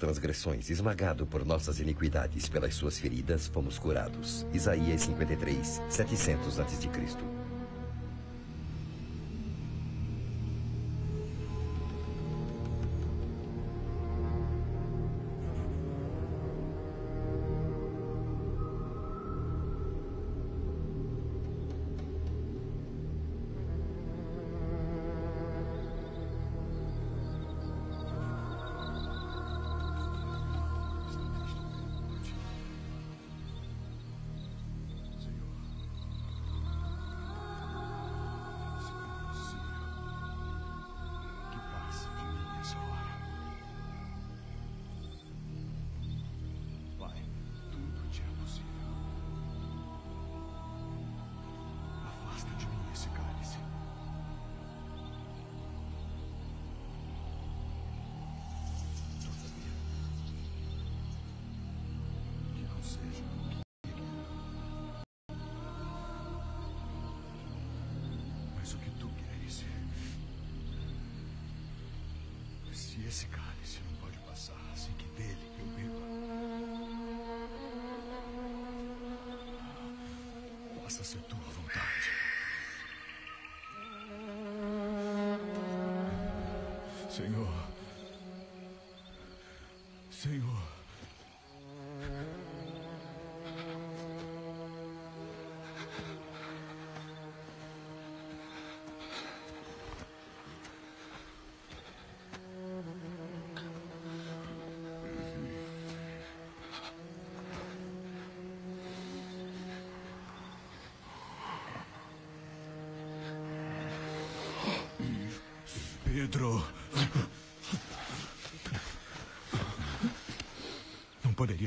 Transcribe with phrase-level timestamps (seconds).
[0.00, 4.46] transgressões, esmagado por nossas iniquidades, pelas suas feridas fomos curados.
[4.52, 6.88] Isaías 53, 700 a.C.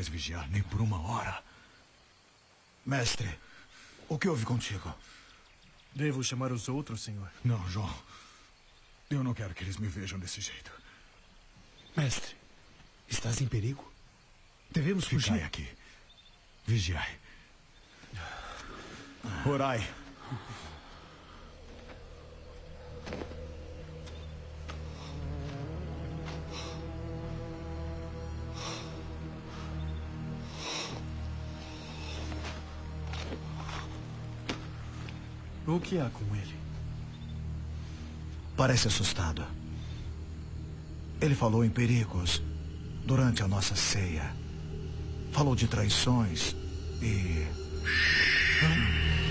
[0.03, 1.43] poderias vigiar nem por uma hora.
[2.85, 3.29] Mestre,
[4.09, 4.93] o que houve contigo?
[5.93, 7.31] Devo chamar os outros, senhor?
[7.43, 7.93] Não, João.
[9.09, 10.71] Eu não quero que eles me vejam desse jeito.
[11.95, 12.35] Mestre,
[13.07, 13.91] estás em perigo?
[14.71, 15.43] Devemos Ficai fugir.
[15.43, 15.69] aqui.
[16.65, 17.19] Vigiai.
[19.45, 19.87] Orai.
[35.73, 36.53] O que há com ele?
[38.55, 39.43] Parece assustado.
[41.19, 42.43] Ele falou em perigos
[43.03, 44.35] durante a nossa ceia.
[45.31, 46.55] Falou de traições
[47.01, 47.47] e.
[48.59, 49.22] Trinta.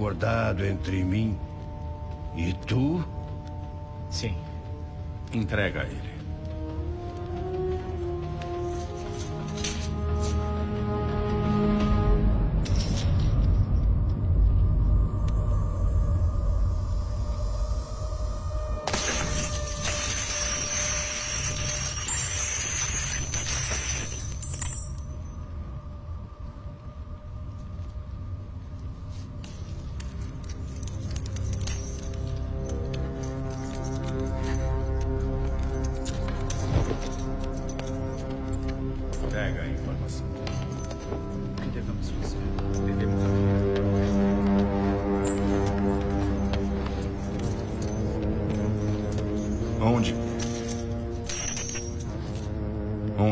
[0.00, 1.38] Acordado entre mim
[2.34, 3.04] e tu?
[4.08, 4.34] Sim.
[5.30, 5.82] Entrega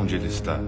[0.09, 0.59] Onde ele está?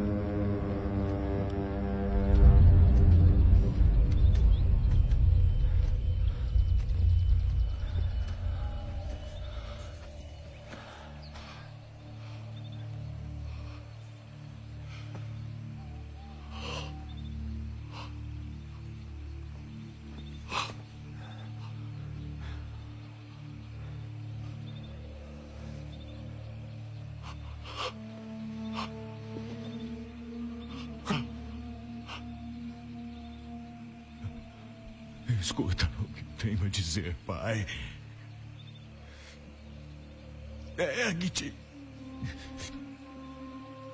[35.60, 37.66] Escuta o que tenho a dizer, pai.
[40.78, 41.52] Ergue-te.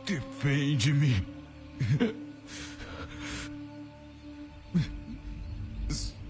[0.07, 1.27] Defende-me.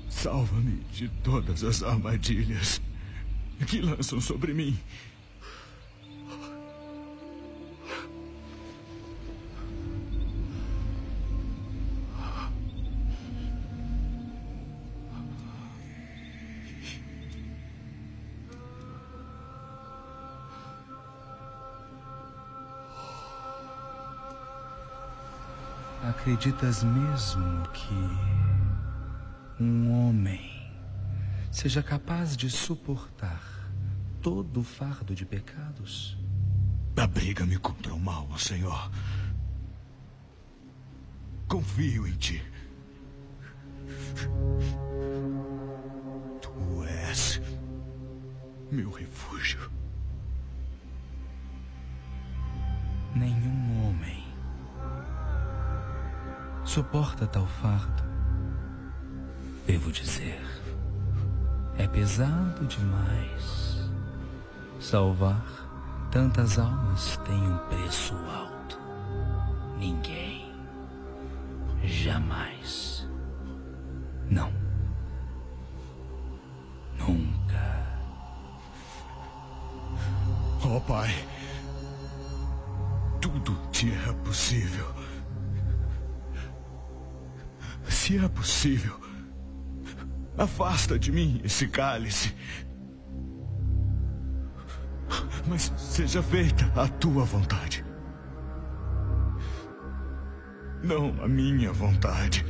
[0.09, 2.81] Salva-me de todas as armadilhas
[3.67, 4.79] que lançam sobre mim.
[26.27, 27.95] Acreditas mesmo que
[29.63, 30.69] um homem
[31.53, 33.41] seja capaz de suportar
[34.21, 36.19] todo o fardo de pecados?
[36.97, 38.91] Abriga-me contra o mal, Senhor.
[41.47, 42.45] Confio em ti.
[46.43, 47.41] Tu és
[48.73, 49.76] meu refúgio.
[56.77, 58.03] Suporta tal fardo.
[59.67, 60.45] Devo dizer,
[61.79, 63.91] é pesado demais.
[64.79, 65.43] Salvar
[66.11, 68.79] tantas almas tem um preço alto.
[69.79, 70.26] Ninguém,
[90.87, 92.33] afasta de mim esse cálice.
[95.49, 97.85] Mas seja feita a tua vontade.
[100.83, 102.45] Não a minha vontade.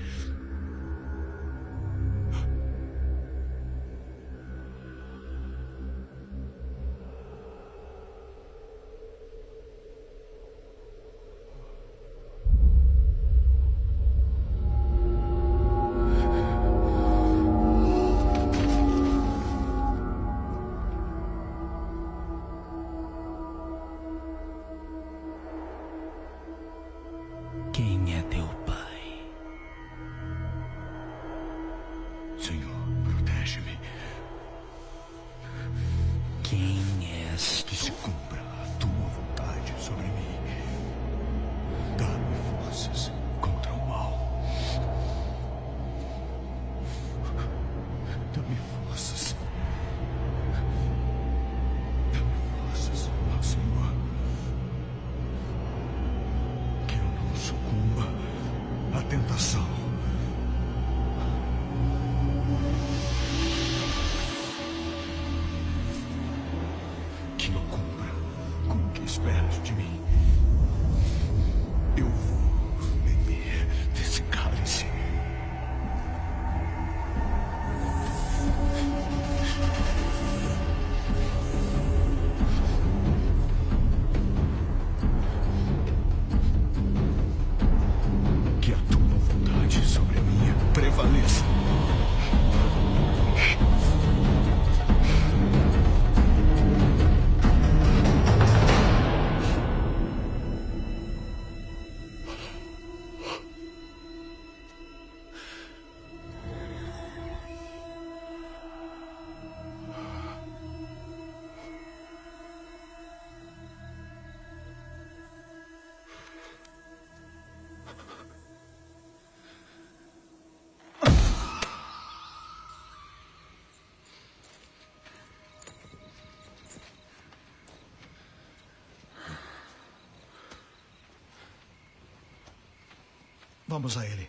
[133.77, 134.27] Vamos a ele.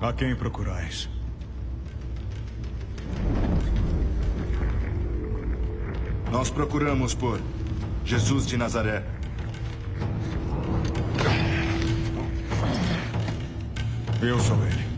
[0.00, 1.08] A quem procurais?
[6.52, 7.40] Procuramos por
[8.04, 9.04] Jesus de Nazaré.
[14.20, 14.91] Eu sou ele.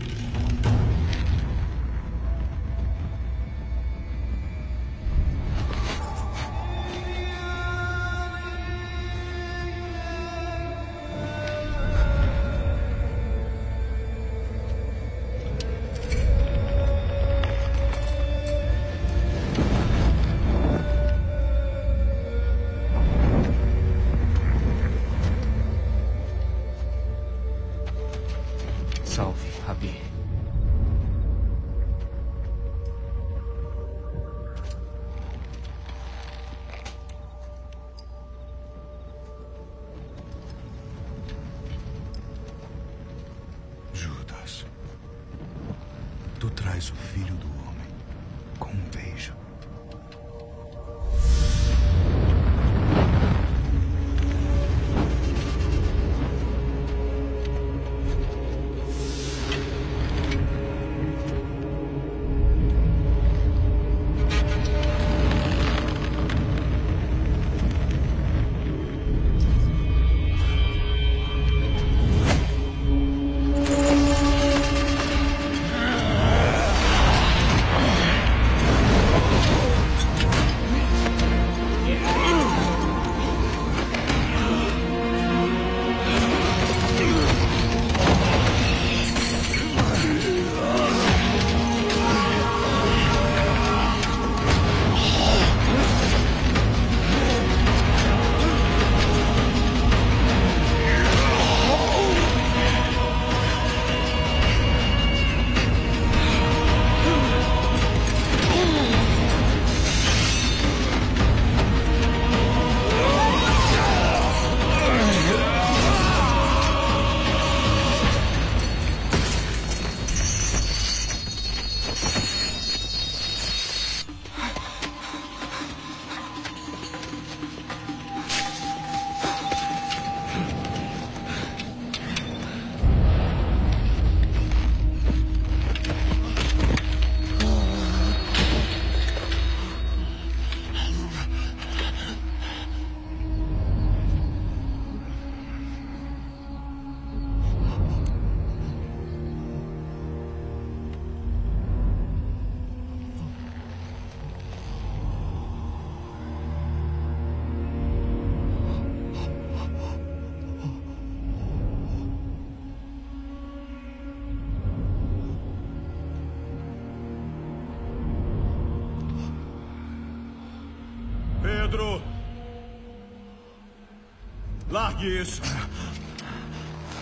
[175.06, 175.42] Isso!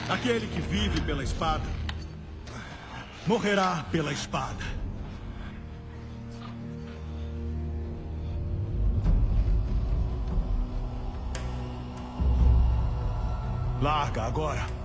[0.08, 1.64] Aquele que vive pela espada
[3.26, 4.64] morrerá pela espada.
[13.80, 14.81] Larga agora.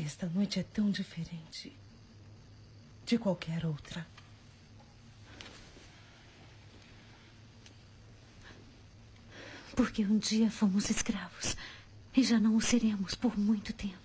[0.00, 1.72] Esta noite é tão diferente
[3.04, 4.06] de qualquer outra?
[9.74, 11.56] Porque um dia fomos escravos
[12.16, 13.96] e já não o seremos por muito tempo.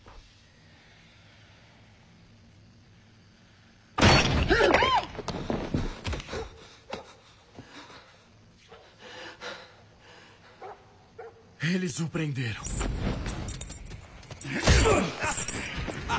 [11.62, 12.63] Eles o prenderam.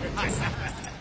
[0.05, 0.94] Ha, ha, ha, ha.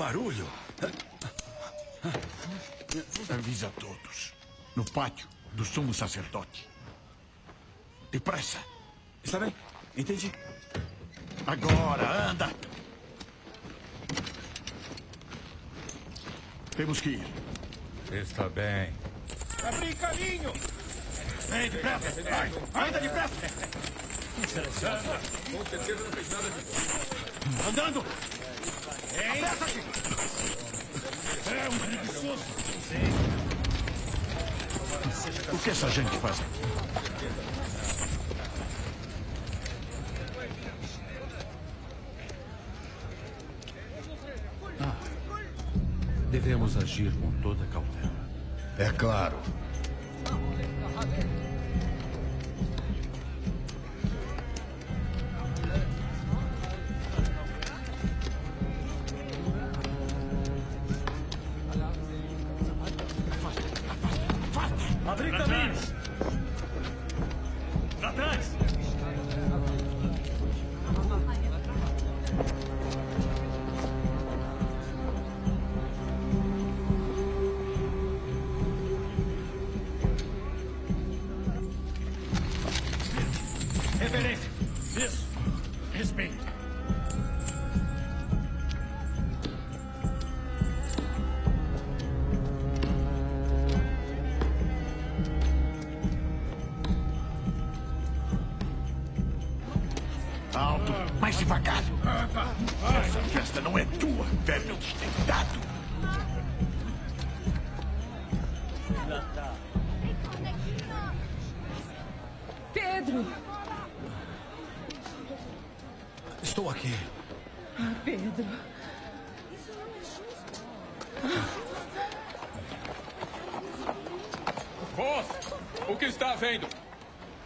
[0.00, 0.48] Barulho?
[3.28, 4.32] Avisa a todos.
[4.74, 6.66] No pátio do sumo sacerdote.
[8.10, 8.58] Depressa.
[9.22, 9.54] Está bem,
[9.94, 10.32] entendi.
[11.46, 12.50] Agora, anda!
[16.74, 17.26] Temos que ir.
[18.10, 18.94] Está bem.
[19.62, 20.52] Abrir caminho!
[21.50, 22.22] Vem, depressa!
[22.22, 22.88] Vai!
[22.88, 23.34] Anda depressa!
[25.52, 27.68] Com certeza não fez nada de bom.
[27.68, 28.29] Andando!
[31.50, 32.44] É um preguiçoso.
[35.52, 36.60] O que essa gente faz aqui?
[46.30, 48.12] Devemos agir com toda cautela.
[48.78, 49.36] É claro.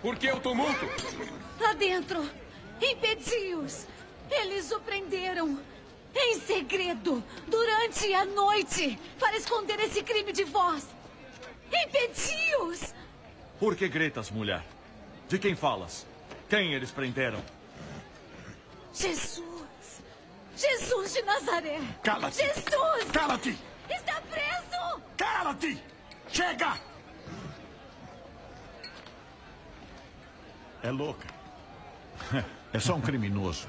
[0.04, 0.84] Por que o tumulto?
[1.58, 2.28] Lá dentro!
[2.78, 3.86] Impedi-os!
[4.30, 5.58] Eles o prenderam!
[6.14, 7.24] Em segredo!
[7.48, 8.98] Durante a noite!
[9.18, 10.86] Para esconder esse crime de vós!
[11.72, 12.92] Impedi-os!
[13.58, 14.62] Por que gritas, mulher?
[15.26, 16.06] De quem falas?
[16.50, 17.42] Quem eles prenderam?
[18.92, 20.02] Jesus!
[20.54, 21.80] Jesus de Nazaré!
[22.02, 22.44] Cala-te!
[22.44, 23.10] Jesus!
[23.10, 23.58] Cala-te!
[23.88, 25.00] Está preso!
[25.16, 25.82] Cala-te!
[26.30, 26.93] Chega!
[30.84, 31.26] É louca.
[32.74, 33.68] É só um criminoso.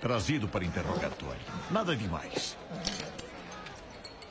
[0.00, 1.40] Trazido para interrogatório.
[1.72, 2.56] Nada demais.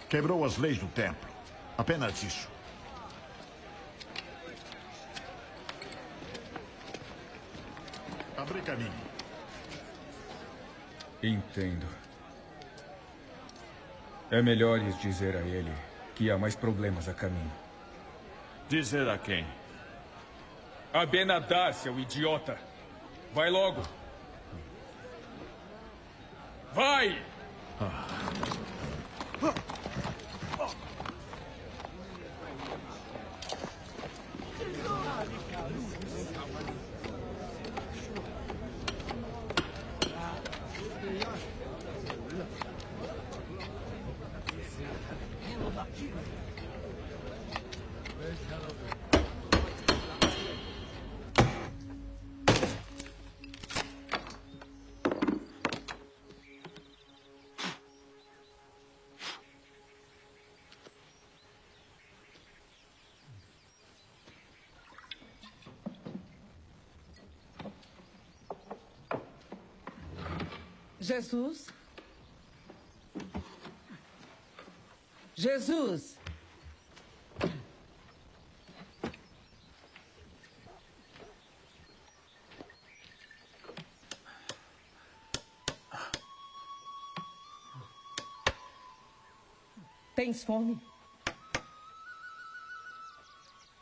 [0.08, 1.30] Quebrou as leis do templo.
[1.78, 2.48] Apenas isso.
[8.38, 8.94] Abre caminho.
[11.22, 11.86] Entendo.
[14.32, 15.74] É melhor lhes dizer a ele
[16.16, 17.52] que há mais problemas a caminho.
[18.70, 19.46] Dizer a quem?
[20.98, 22.58] A Benadar, seu idiota!
[23.32, 23.84] Vai logo!
[26.74, 27.22] Vai!
[71.08, 71.68] Jesus?
[75.36, 76.18] Jesus!
[90.14, 90.78] Tens fome?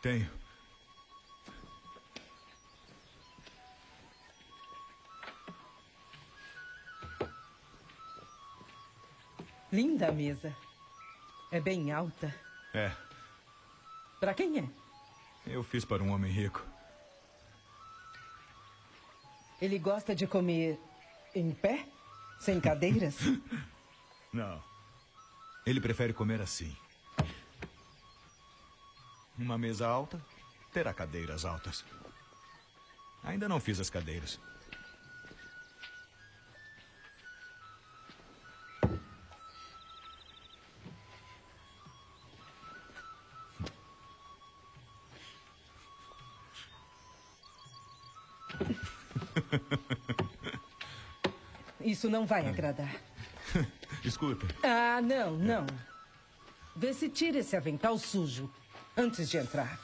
[0.03, 0.44] Tenho.
[9.75, 10.55] Linda a mesa.
[11.51, 12.33] É bem alta.
[12.73, 12.95] É,
[14.21, 14.69] Para quem é?
[15.45, 16.65] eu fiz para um homem rico.
[19.61, 20.79] Ele gosta de comer
[21.35, 21.85] em pé?
[22.39, 23.17] Sem cadeiras?
[24.31, 24.63] Não.
[25.65, 26.73] Ele prefere comer assim.
[29.37, 30.23] Uma mesa alta
[30.71, 31.83] terá cadeiras altas.
[33.25, 34.39] Ainda não fiz as cadeiras.
[52.05, 52.95] Isso não vai agradar.
[54.03, 54.45] Desculpe.
[54.61, 55.65] Ah, não, não.
[56.75, 58.47] Vê se tira esse avental sujo
[58.95, 59.79] antes de entrar.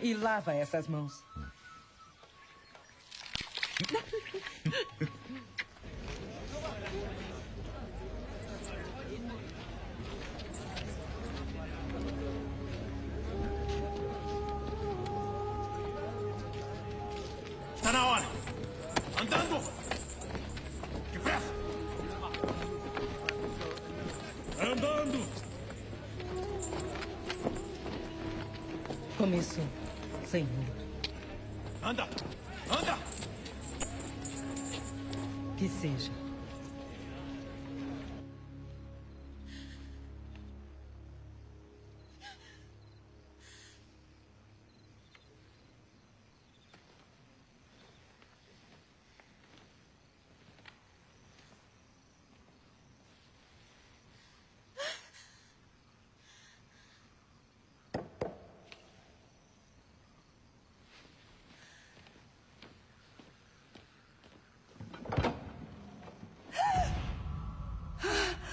[0.00, 1.20] E lava essas mãos.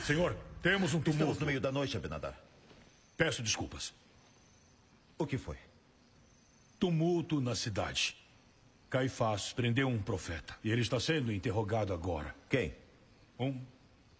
[0.03, 1.11] Senhor, temos um tumulto.
[1.11, 2.37] Estamos no meio da noite, Abinadar.
[3.15, 3.93] Peço desculpas.
[5.17, 5.57] O que foi?
[6.77, 8.17] Tumulto na cidade.
[8.89, 10.57] Caifás prendeu um profeta.
[10.61, 12.35] E ele está sendo interrogado agora.
[12.49, 12.75] Quem?
[13.39, 13.61] Um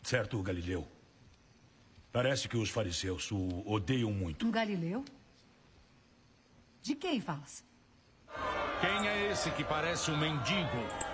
[0.02, 0.88] certo Galileu.
[2.14, 4.46] Parece que os fariseus o odeiam muito.
[4.46, 5.04] Um Galileu?
[6.82, 7.62] De quem falas?
[8.80, 11.13] Quem é esse que parece um mendigo?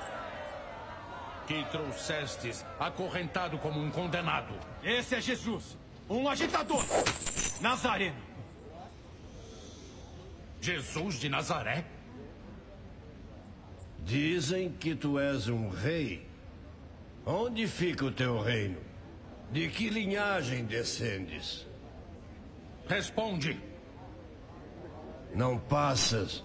[1.49, 4.53] Que trouxestes acorrentado como um condenado.
[4.83, 5.75] Esse é Jesus,
[6.07, 6.85] um agitador.
[7.59, 8.21] Nazareno.
[10.61, 11.85] Jesus de Nazaré?
[14.05, 16.29] Dizem que tu és um rei.
[17.25, 18.77] Onde fica o teu reino?
[19.51, 21.65] De que linhagem descendes?
[22.87, 23.59] Responde.
[25.33, 26.43] Não passas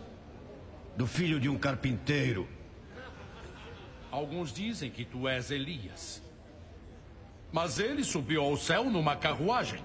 [0.97, 2.54] do filho de um carpinteiro.
[4.15, 6.23] Alguns dizem que tu és Elias.
[7.53, 9.83] Mas ele subiu ao céu numa carruagem.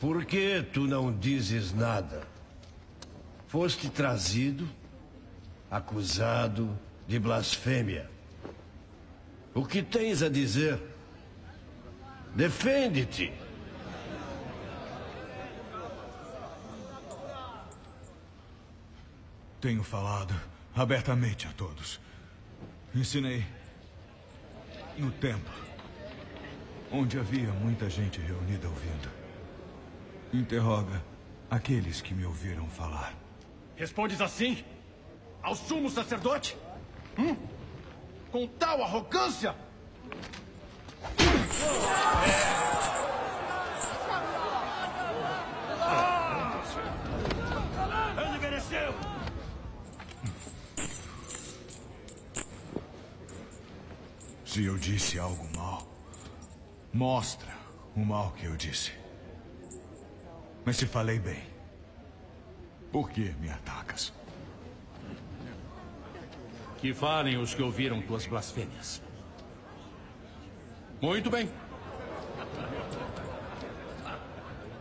[0.00, 2.26] Por que tu não dizes nada?
[3.46, 4.68] Foste trazido,
[5.70, 8.10] acusado de blasfêmia.
[9.54, 10.82] O que tens a dizer?
[12.34, 13.32] Defende-te.
[19.60, 20.34] Tenho falado
[20.74, 22.02] abertamente a todos.
[22.94, 23.44] Ensinei
[24.96, 25.52] no templo,
[26.92, 29.10] onde havia muita gente reunida ouvindo.
[30.32, 31.02] Interroga
[31.50, 33.12] aqueles que me ouviram falar.
[33.74, 34.64] Respondes assim?
[35.42, 36.56] Ao sumo sacerdote?
[37.18, 37.36] Hum?
[38.30, 39.56] Com tal arrogância?
[54.54, 55.82] Se eu disse algo mal,
[56.92, 57.52] mostra
[57.96, 58.92] o mal que eu disse.
[60.64, 61.42] Mas se falei bem,
[62.92, 64.12] por que me atacas?
[66.78, 69.02] Que falem os que ouviram tuas blasfêmias.
[71.02, 71.50] Muito bem.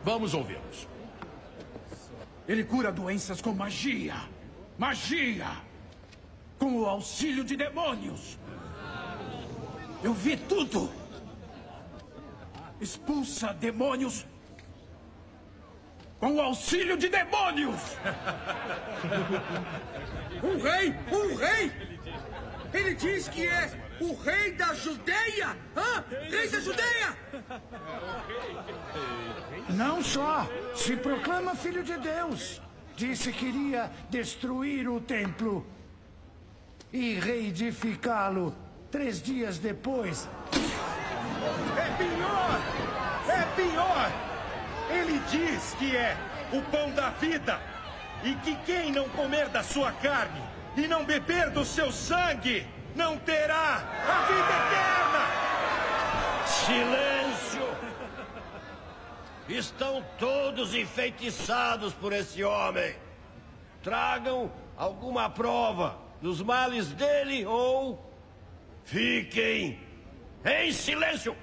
[0.04, 0.88] Vamos ouvi-los.
[2.48, 4.18] Ele cura doenças com magia.
[4.78, 5.50] Magia!
[6.60, 8.38] Com o auxílio de demônios.
[10.04, 10.92] Eu vi tudo.
[12.82, 14.26] Expulsa demônios
[16.20, 17.80] com o auxílio de demônios.
[20.44, 20.94] Um rei!
[21.10, 21.72] Um rei!
[22.74, 25.56] Ele diz que é o rei da Judeia!
[25.76, 26.04] Hã?
[26.30, 27.18] Rei da Judeia!
[29.70, 30.46] Não só.
[30.76, 32.62] Se proclama filho de Deus.
[32.98, 35.66] Disse que iria destruir o templo
[36.92, 38.54] e reedificá-lo
[38.94, 40.30] três dias depois.
[41.76, 42.62] É pior!
[43.28, 44.12] É pior!
[44.92, 46.16] Ele diz que é
[46.54, 47.60] o pão da vida
[48.24, 50.40] e que quem não comer da sua carne
[50.78, 55.24] e não beber do seu sangue não terá a vida eterna!
[56.46, 57.68] Silêncio!
[59.50, 62.96] Estão todos enfeitiçados por esse homem.
[63.82, 68.13] Tragam alguma prova dos males dele ou
[68.86, 69.80] fiquem
[70.46, 71.36] em silêncio.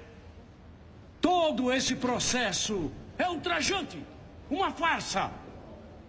[1.19, 4.03] Todo esse processo é ultrajante,
[4.49, 5.31] uma farsa.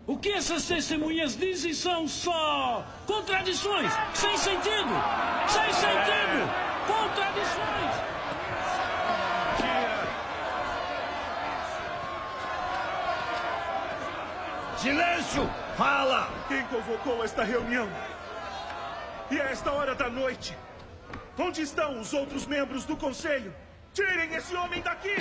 [0.07, 4.93] O que essas testemunhas dizem são só contradições, sem sentido!
[5.49, 6.51] Sem sentido!
[6.87, 8.13] Contradições!
[14.79, 15.49] Silêncio!
[15.77, 16.29] Fala!
[16.49, 17.89] Quem convocou esta reunião?
[19.31, 20.57] E a esta hora da noite?
[21.39, 23.55] Onde estão os outros membros do conselho?
[23.95, 25.15] Tirem esse homem daqui!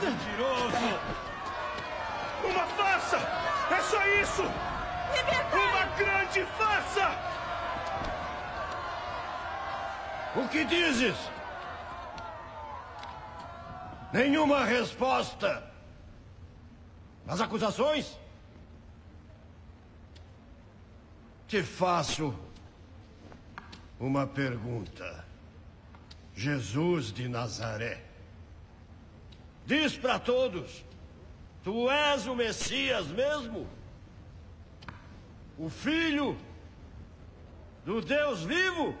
[0.00, 0.76] Mentiroso!
[2.44, 3.18] Uma farsa!
[3.70, 4.42] É só isso!
[4.42, 7.32] Uma grande farsa!
[10.34, 11.16] O que dizes?
[14.12, 15.62] Nenhuma resposta.
[17.26, 18.18] As acusações?
[21.52, 22.34] Te faço
[24.00, 25.22] uma pergunta.
[26.34, 28.02] Jesus de Nazaré.
[29.66, 30.82] Diz para todos:
[31.62, 33.68] Tu és o Messias mesmo?
[35.58, 36.38] O Filho
[37.84, 38.96] do Deus vivo?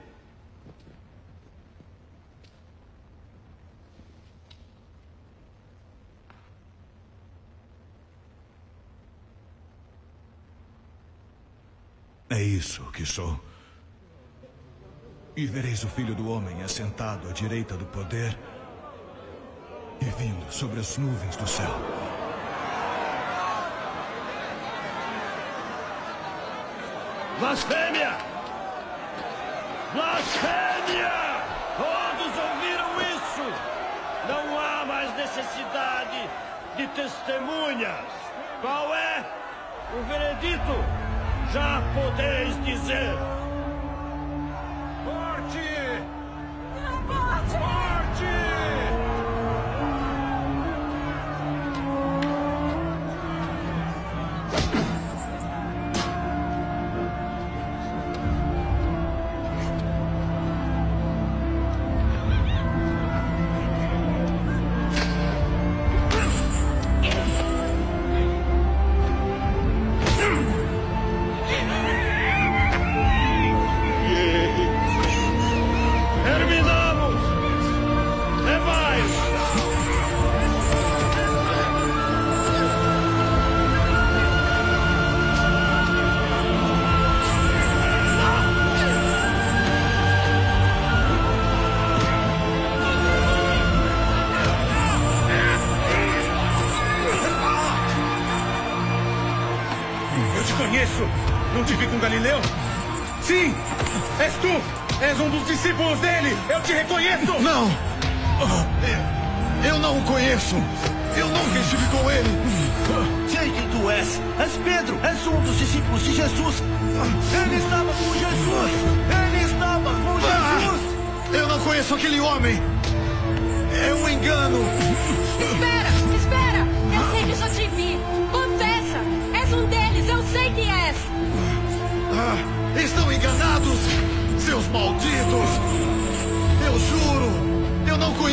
[12.32, 13.38] É isso que sou.
[15.36, 18.34] E vereis o filho do homem assentado à direita do poder
[20.00, 21.70] e vindo sobre as nuvens do céu.
[27.38, 28.16] Blasfêmia!
[29.92, 31.12] Blasfêmia!
[31.76, 33.46] Todos ouviram isso!
[34.26, 36.30] Não há mais necessidade
[36.78, 38.06] de testemunhas.
[38.62, 39.22] Qual é
[39.94, 41.01] o veredito?
[41.52, 43.31] Já podeis dizer.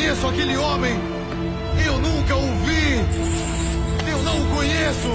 [0.10, 0.93] Conheço aquele homem!
[1.86, 4.10] Eu nunca o vi!
[4.10, 5.08] Eu não o conheço!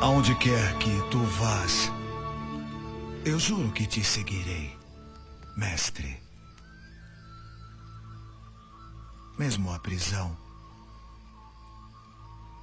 [0.00, 1.90] Aonde quer que tu vás,
[3.24, 4.78] eu juro que te seguirei,
[5.56, 6.16] mestre.
[9.36, 10.36] Mesmo a prisão,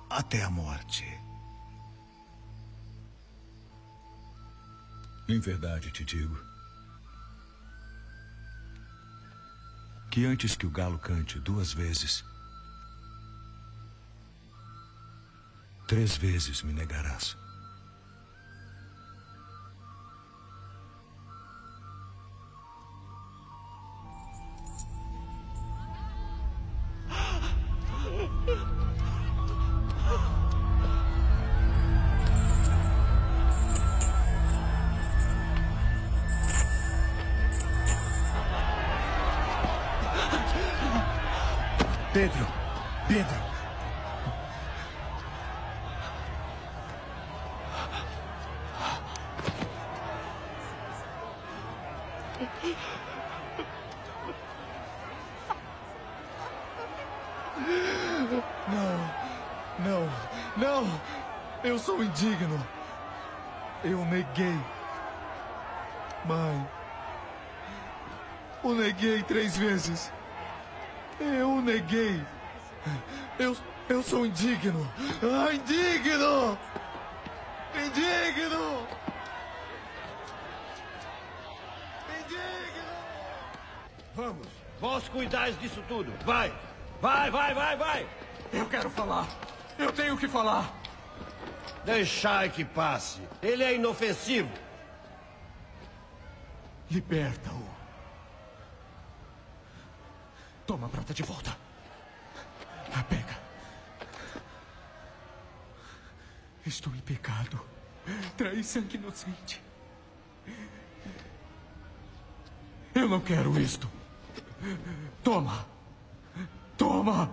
[0.09, 1.26] até a morte.
[5.29, 6.39] Em verdade te digo
[10.09, 12.23] que antes que o galo cante duas vezes,
[15.85, 17.35] três vezes me negarás.
[68.97, 70.11] Neguei três vezes.
[71.19, 72.19] Eu neguei.
[73.37, 73.55] Eu,
[73.87, 74.91] eu sou indigno.
[75.21, 76.57] Ah, indigno!
[77.75, 78.87] Indigno!
[84.15, 84.47] Vamos,
[84.79, 86.11] vós cuidais disso tudo.
[86.25, 86.51] Vai,
[86.99, 88.09] vai, vai, vai, vai.
[88.51, 89.27] Eu quero falar.
[89.77, 90.73] Eu tenho que falar.
[91.85, 93.21] Deixai que passe.
[93.43, 94.49] Ele é inofensivo.
[96.89, 97.76] Liberta-o.
[100.67, 101.57] Toma a prata de volta.
[102.93, 103.39] Ah, Pega.
[106.65, 107.59] Estou em pecado.
[108.35, 109.63] Traí sangue inocente.
[112.93, 113.89] Eu não quero isto.
[115.23, 115.65] Toma.
[116.77, 117.31] Toma.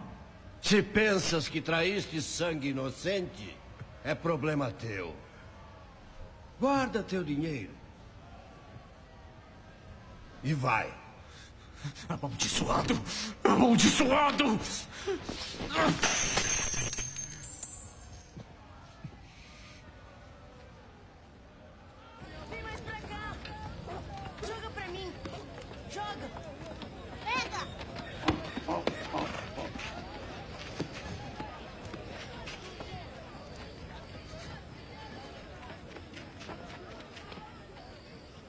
[0.62, 3.57] Se pensas que traíste sangue inocente,
[4.05, 5.14] é problema teu.
[6.61, 7.73] Guarda teu dinheiro.
[10.44, 11.03] E vai.
[12.09, 13.01] Amaldiçoado!
[13.44, 14.59] Amaldiçoado!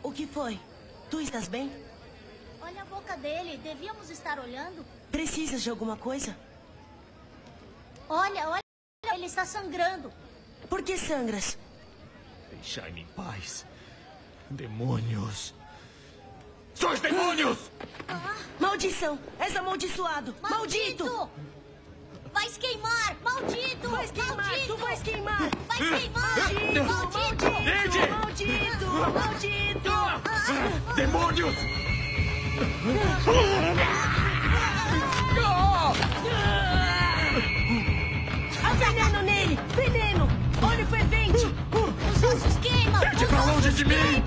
[0.03, 0.59] O que foi?
[1.09, 1.84] Tu estás bem?
[3.25, 3.57] Dele.
[3.57, 4.85] Devíamos estar olhando.
[5.11, 6.37] Precisas de alguma coisa?
[8.07, 8.61] Olha, olha.
[9.15, 10.13] Ele está sangrando.
[10.69, 11.57] Por que sangras?
[12.51, 13.65] Deixai-me em paz.
[14.47, 15.55] Demônios.
[16.75, 17.57] Sois demônios!
[18.59, 19.17] Maldição!
[19.39, 20.35] És amaldiçoado!
[20.41, 21.29] Maldito!
[22.31, 23.15] Vais queimar!
[23.23, 23.89] Maldito!
[23.89, 24.35] Vais queimar!
[24.35, 24.67] Maldito!
[24.67, 25.49] Tu vais queimar!
[25.69, 26.37] Vais queimar!
[26.91, 27.49] Maldito!
[27.71, 28.01] Lady!
[28.11, 28.87] Maldito!
[29.17, 29.95] Maldito!
[30.95, 31.84] Demônios!
[38.63, 39.59] Há veneno nele!
[39.75, 40.29] Veneno!
[40.61, 41.47] Olho fervente!
[42.15, 43.01] Os ossos queimam!
[43.01, 44.23] Deixe pra longe de mim!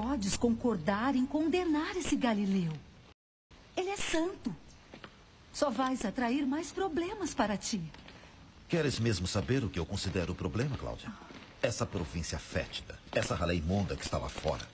[0.00, 2.70] Podes concordar em condenar esse Galileu.
[3.76, 4.54] Ele é santo.
[5.52, 7.82] Só vais atrair mais problemas para ti.
[8.68, 11.12] Queres mesmo saber o que eu considero o problema, Cláudia?
[11.60, 14.68] Essa província fétida, essa ralé imunda que está lá fora.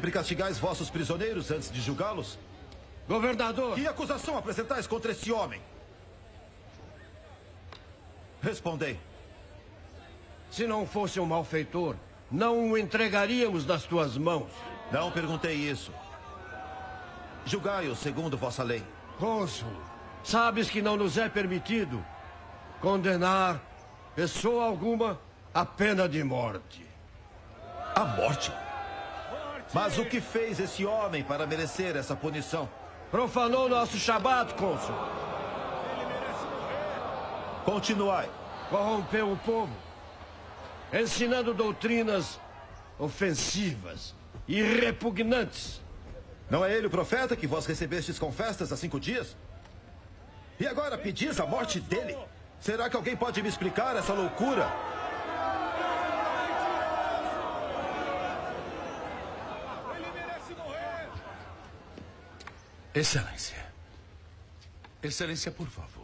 [0.00, 2.38] Sempre castigais vossos prisioneiros antes de julgá-los?
[3.06, 3.74] Governador!
[3.74, 5.60] Que acusação apresentais contra esse homem?
[8.40, 8.98] Respondei.
[10.50, 11.96] Se não fosse um malfeitor,
[12.30, 14.50] não o entregaríamos nas tuas mãos.
[14.90, 15.92] Não perguntei isso.
[17.44, 18.82] Julgai-o segundo vossa lei.
[19.18, 19.68] Cônsul,
[20.24, 22.02] sabes que não nos é permitido
[22.80, 23.60] condenar
[24.16, 25.20] pessoa alguma
[25.52, 26.86] à pena de morte.
[27.94, 28.50] A morte?
[29.72, 32.68] Mas o que fez esse homem para merecer essa punição?
[33.10, 34.94] Profanou nosso Shabat, cônsul.
[37.64, 38.28] Continuai.
[38.68, 39.72] Corrompeu o povo,
[40.92, 42.38] ensinando doutrinas
[42.96, 44.14] ofensivas
[44.46, 45.80] e repugnantes.
[46.48, 49.36] Não é ele o profeta que vós recebestes com festas há cinco dias?
[50.60, 52.16] E agora pedis a morte dele?
[52.60, 54.70] Será que alguém pode me explicar essa loucura?
[62.92, 63.64] Excelência.
[65.00, 66.00] Excelência, por favor.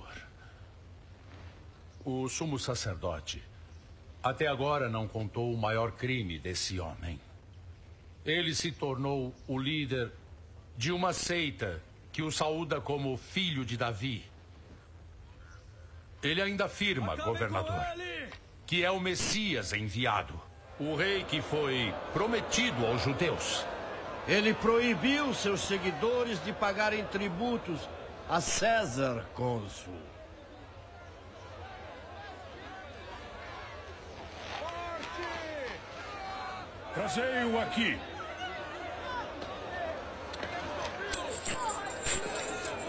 [2.05, 3.43] O sumo sacerdote
[4.23, 7.21] até agora não contou o maior crime desse homem.
[8.25, 10.13] Ele se tornou o líder
[10.77, 11.83] de uma seita
[12.13, 14.25] que o saúda como filho de Davi.
[16.23, 17.81] Ele ainda afirma, governador,
[18.65, 20.41] que é o Messias enviado,
[20.79, 23.65] o rei que foi prometido aos judeus.
[24.29, 27.89] Ele proibiu seus seguidores de pagarem tributos
[28.29, 29.95] a César, cônsul.
[36.93, 37.99] Trazei-o aqui.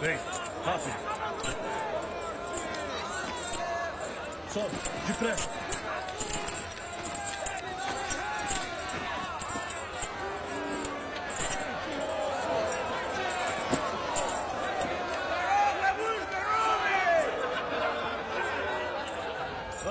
[0.01, 0.17] Vem,
[0.63, 0.95] rápido.
[4.49, 4.75] Sobe,
[5.07, 5.49] depressa.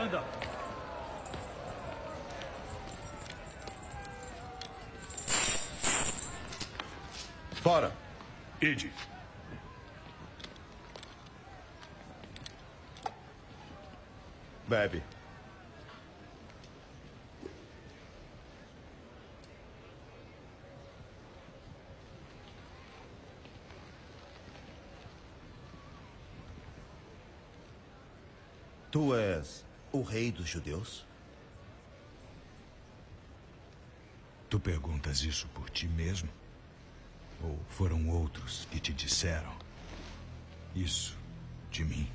[0.06, 0.22] Anda.
[7.62, 7.92] Fora.
[14.68, 15.02] Bebe.
[28.90, 31.06] Tu és o rei dos judeus?
[34.50, 36.45] Tu perguntas isso por ti mesmo?
[37.42, 39.54] Ou foram outros que te disseram
[40.74, 41.16] isso
[41.70, 42.08] de mim?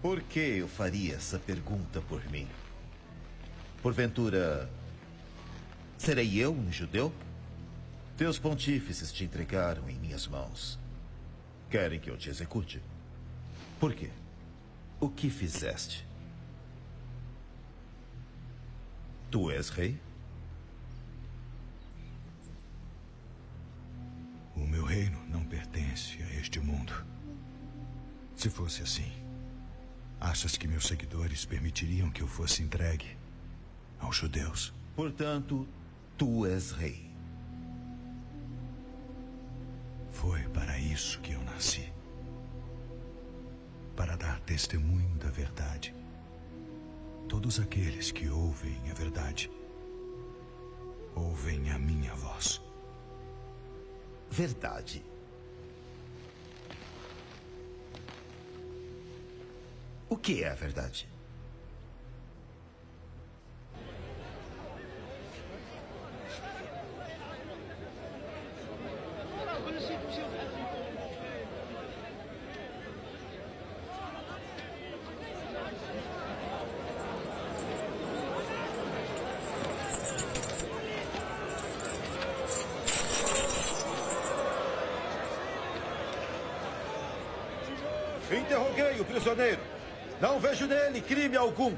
[0.00, 2.48] Por que eu faria essa pergunta por mim?
[3.82, 4.68] Porventura,
[5.96, 7.12] serei eu um judeu?
[8.16, 10.78] Teus pontífices te entregaram em minhas mãos.
[11.70, 12.82] Querem que eu te execute?
[13.80, 14.10] Por quê?
[15.00, 16.06] O que fizeste?
[19.30, 19.98] Tu és rei?
[28.42, 29.12] Se fosse assim,
[30.20, 33.16] achas que meus seguidores permitiriam que eu fosse entregue
[34.00, 34.74] aos judeus?
[34.96, 35.64] Portanto,
[36.18, 37.08] tu és rei.
[40.10, 41.88] Foi para isso que eu nasci.
[43.94, 45.94] Para dar testemunho da verdade.
[47.28, 49.48] Todos aqueles que ouvem a verdade
[51.14, 52.60] ouvem a minha voz.
[54.28, 55.11] Verdade.
[60.12, 61.08] O que é a verdade?
[88.30, 89.72] Interroguei o prisioneiro.
[90.22, 91.74] Não vejo nele crime algum.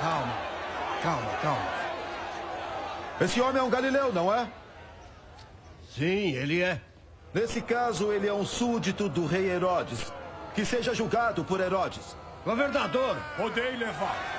[0.00, 0.34] Calma,
[1.02, 1.82] calma, calma.
[3.20, 4.48] Esse homem é um galileu, não é?
[5.94, 6.80] Sim, ele é.
[7.32, 10.12] Nesse caso, ele é um súdito do rei Herodes.
[10.54, 12.16] Que seja julgado por Herodes.
[12.44, 13.16] Governador!
[13.36, 14.31] Podei levar.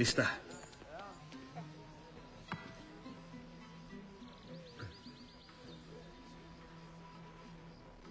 [0.00, 0.40] Ele está?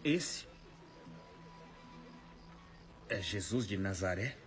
[0.04, 0.48] Esse
[3.10, 4.38] é Jesus de Nazaré?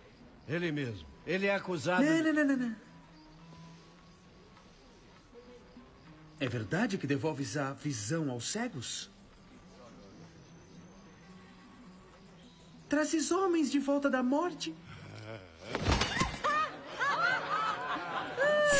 [0.47, 1.05] Ele mesmo.
[1.27, 2.03] Ele é acusado.
[2.03, 2.75] Não, não, não, não, não.
[6.39, 9.11] É verdade que devolves a visão aos cegos?
[12.87, 14.73] Trazes homens de volta da morte?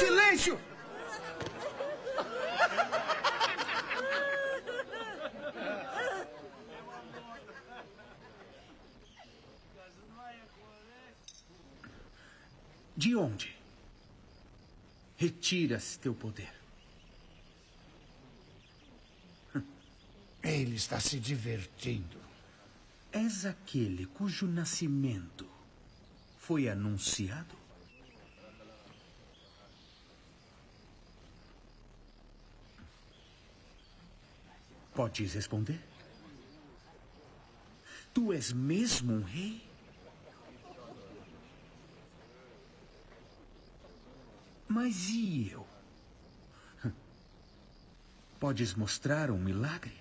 [0.03, 0.59] Silêncio!
[12.97, 13.55] De onde
[15.15, 16.53] retiras teu poder?
[20.43, 22.21] Ele está se divertindo.
[23.09, 25.47] És aquele cujo nascimento
[26.37, 27.62] foi anunciado?
[34.93, 35.79] Podes responder?
[38.13, 39.67] Tu és mesmo um rei?
[44.67, 45.65] Mas e eu?
[48.39, 49.95] Podes mostrar um milagre?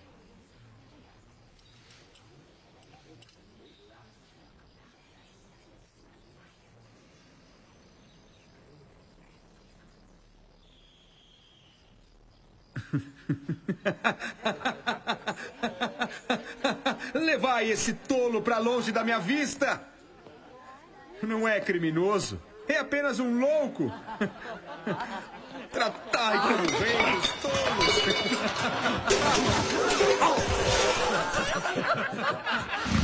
[17.62, 19.80] Levai esse tolo para longe da minha vista!
[21.22, 23.92] Não é criminoso, é apenas um louco.
[25.70, 28.02] Tratai como rei dos tolos.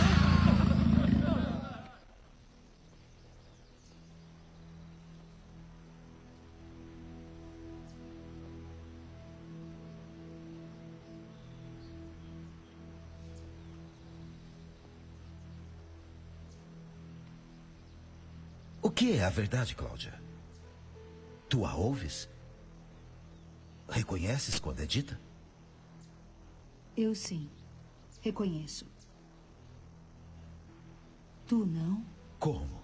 [18.98, 20.20] que é a verdade, Cláudia?
[21.48, 22.28] Tu a ouves?
[23.88, 25.20] Reconheces quando é dita?
[26.96, 27.48] Eu sim.
[28.20, 28.90] Reconheço.
[31.46, 32.04] Tu não?
[32.40, 32.82] Como?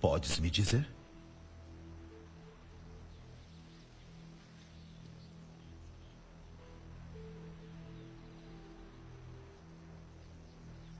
[0.00, 0.88] Podes me dizer?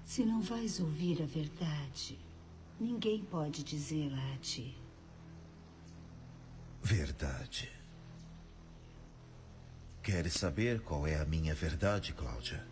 [0.04, 2.18] Se não vais ouvir a verdade,
[2.78, 4.76] ninguém pode dizê-la a ti.
[6.82, 7.70] Verdade.
[10.02, 12.66] Queres saber qual é a minha verdade, Cláudia?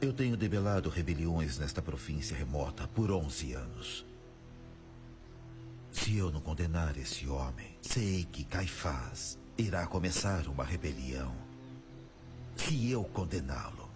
[0.00, 4.06] Eu tenho debelado rebeliões nesta província remota por 11 anos.
[5.90, 11.34] Se eu não condenar esse homem, sei que Caifás irá começar uma rebelião.
[12.54, 13.90] Se eu condená-lo,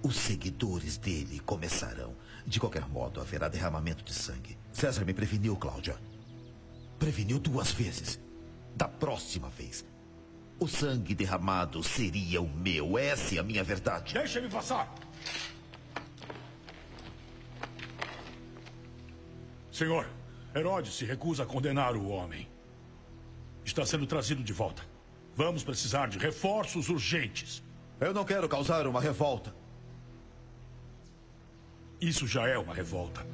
[0.00, 2.14] os seguidores dele começarão.
[2.48, 4.56] De qualquer modo, haverá derramamento de sangue.
[4.72, 5.98] César me preveniu, Cláudia.
[6.98, 8.18] Preveniu duas vezes.
[8.74, 9.84] Da próxima vez,
[10.58, 12.96] o sangue derramado seria o meu.
[12.96, 14.14] Essa é a minha verdade.
[14.14, 14.90] Deixa ele passar.
[19.70, 20.08] Senhor,
[20.56, 22.48] Herodes se recusa a condenar o homem.
[23.62, 24.82] Está sendo trazido de volta.
[25.36, 27.62] Vamos precisar de reforços urgentes.
[28.00, 29.54] Eu não quero causar uma revolta.
[32.00, 33.26] Isso já é uma revolta.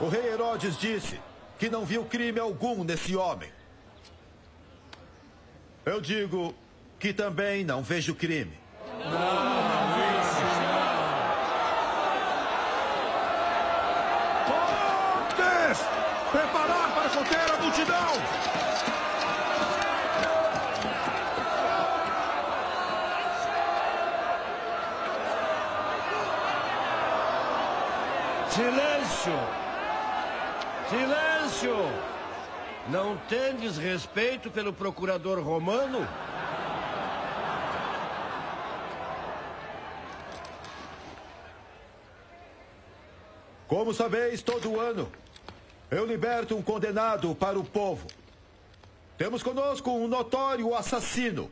[0.00, 1.20] O rei Herodes disse:
[1.62, 3.48] que não viu crime algum nesse homem.
[5.86, 6.52] Eu digo
[6.98, 8.58] que também não vejo crime.
[14.48, 15.78] Pontes!
[16.32, 18.12] Preparar para conter a multidão!
[28.50, 29.62] Silêncio!
[31.62, 31.76] Silêncio!
[32.88, 36.06] Não tendes respeito pelo procurador romano?
[43.68, 45.10] Como sabeis, todo ano
[45.90, 48.06] eu liberto um condenado para o povo.
[49.16, 51.50] Temos conosco um notório assassino,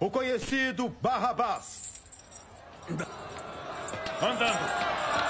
[0.00, 2.02] o conhecido Barrabás.
[4.20, 5.29] Andando.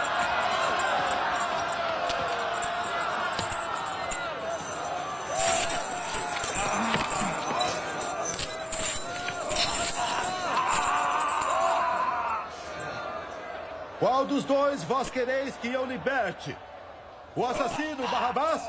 [14.00, 16.56] Qual dos dois vós quereis que eu liberte?
[17.36, 18.66] O assassino Barrabás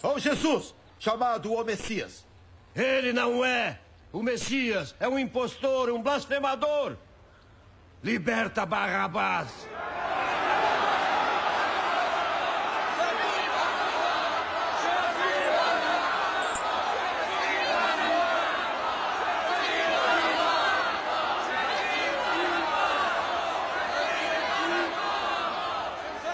[0.00, 2.24] ou Jesus, chamado o Messias?
[2.74, 3.80] Ele não é!
[4.12, 6.96] O Messias é um impostor, um blasfemador!
[8.00, 9.50] Liberta Barrabás!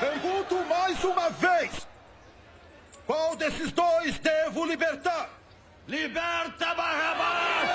[0.00, 1.86] Pergunto mais uma vez:
[3.06, 5.30] qual desses dois devo libertar?
[5.90, 7.70] Liberta Barrabás!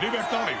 [0.00, 0.56] Libertai!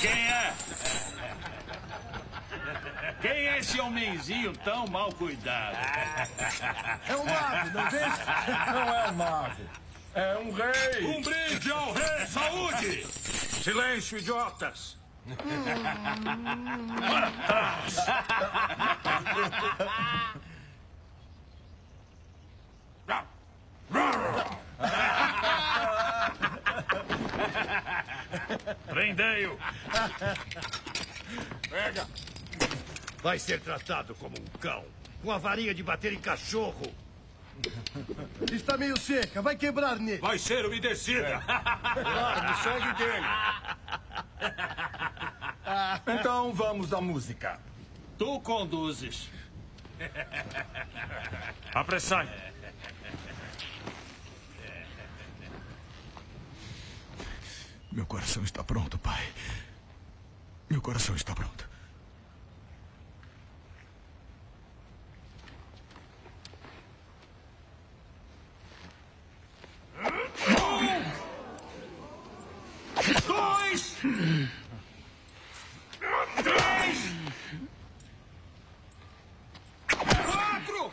[0.00, 0.54] Quem é?
[3.20, 5.76] Quem é esse homenzinho tão mal cuidado?
[7.08, 8.00] É um mago, não vê?
[8.72, 9.62] Não é um mago.
[10.14, 11.06] É um rei.
[11.06, 12.26] Um brinde ao rei!
[12.26, 13.06] Saúde!
[13.62, 14.96] Silêncio, idiotas.
[28.86, 29.58] Prendei-o!
[31.70, 32.06] Pega.
[33.22, 34.84] Vai ser tratado como um cão,
[35.22, 36.92] com a varinha de bater em cachorro.
[38.52, 40.18] Está meio seca, vai quebrar nele.
[40.18, 41.42] Vai ser umedecida!
[41.46, 43.26] Largue, segue dele.
[46.06, 47.58] Então vamos à música.
[48.18, 49.30] Tu conduzes.
[51.72, 52.28] Apressai.
[57.90, 59.22] Meu coração está pronto, pai.
[60.68, 61.71] Meu coração está pronto.
[70.02, 70.08] Um,
[73.28, 73.94] dois,
[76.42, 76.98] três,
[80.26, 80.92] quatro.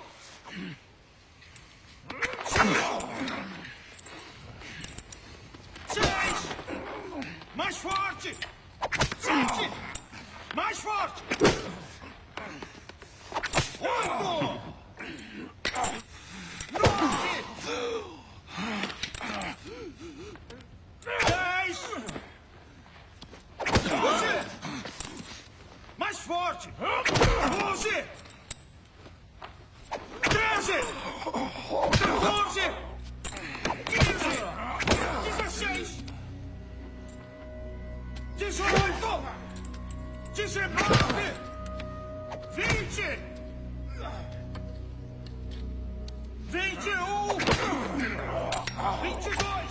[2.45, 3.09] cinco,
[5.87, 6.39] Seis,
[7.55, 8.35] mais forte.
[9.19, 9.71] Sete,
[10.55, 11.23] mais forte.
[13.81, 14.59] Oito.
[26.29, 26.69] forte!
[27.63, 28.05] Onze!
[30.21, 30.79] Treze!
[31.69, 32.65] Quatorze!
[33.85, 34.33] Quinze!
[35.25, 35.89] Dezesseis!
[38.37, 39.13] Dezoito!
[40.35, 41.27] Dezenove!
[42.55, 43.09] Vinte!
[46.51, 47.37] Vinte e um!
[49.01, 49.68] Vinte e dois!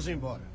[0.00, 0.49] Vamos embora.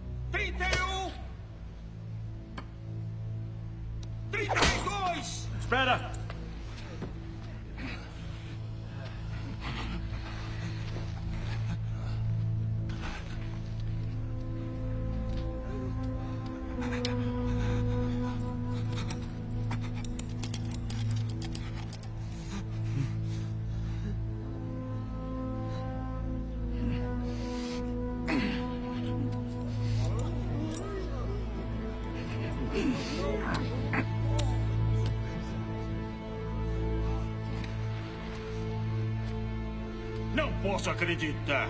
[40.76, 41.70] Posso acreditar.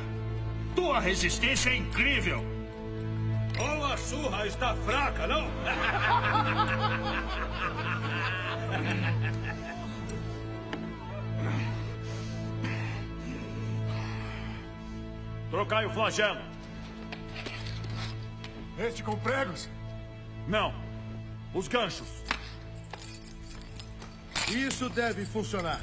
[0.76, 2.44] Tua resistência é incrível.
[3.60, 5.48] Ou a surra está fraca, não?
[15.52, 16.42] Trocai o flagelo.
[18.80, 19.70] Este com pregos?
[20.48, 20.74] Não.
[21.54, 22.24] Os ganchos.
[24.50, 25.82] Isso deve funcionar.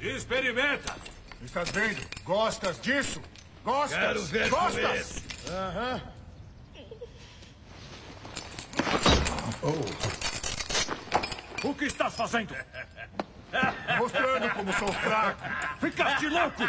[0.00, 1.15] Experimenta.
[1.44, 2.00] Estás vendo?
[2.24, 3.22] Gostas disso?
[3.64, 3.98] Gostas?
[3.98, 5.22] Quero ver Gostas?
[5.48, 6.02] Aham.
[11.62, 12.54] O que estás fazendo?
[13.98, 15.42] Mostrando como sou fraco.
[15.80, 16.62] Ficaste louco!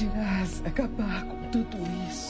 [0.00, 1.76] Decidirás acabar com tudo
[2.08, 2.29] isso.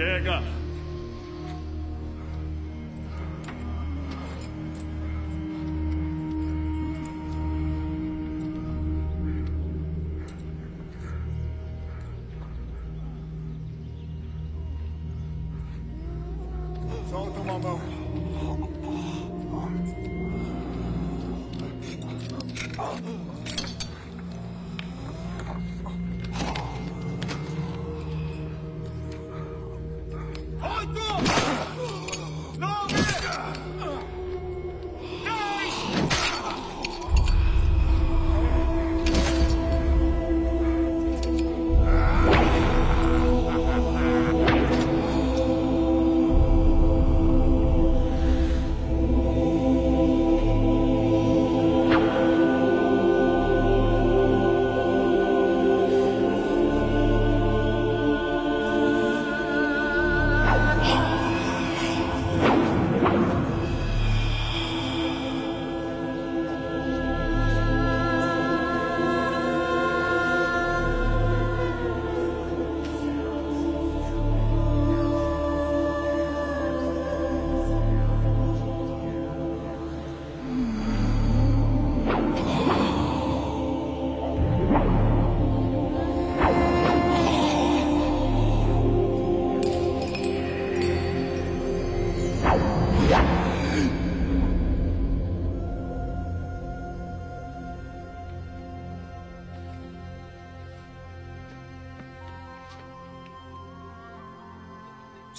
[0.00, 0.49] Chega!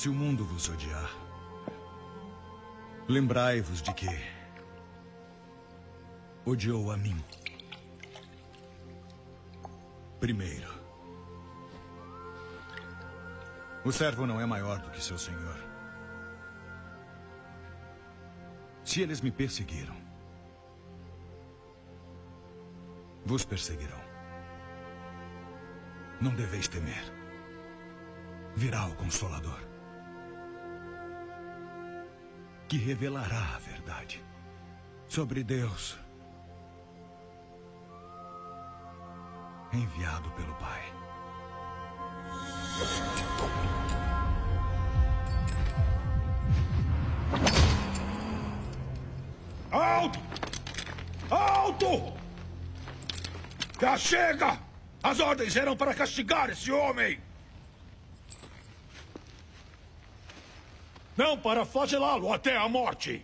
[0.01, 1.11] Se o mundo vos odiar,
[3.07, 4.07] lembrai-vos de que
[6.43, 7.23] odiou a mim.
[10.19, 10.73] Primeiro.
[13.85, 15.55] O servo não é maior do que seu senhor.
[18.83, 19.95] Se eles me perseguiram,
[23.23, 24.01] vos perseguirão.
[26.19, 27.03] Não deveis temer.
[28.55, 29.70] Virá o Consolador.
[32.71, 34.23] Que revelará a verdade
[35.09, 35.99] sobre Deus.
[39.73, 40.81] Enviado pelo Pai.
[49.69, 50.19] Alto!
[51.29, 52.13] Alto!
[53.81, 54.57] Já chega!
[55.03, 57.20] As ordens eram para castigar esse homem!
[61.21, 63.23] Não para flagelá-lo até a morte!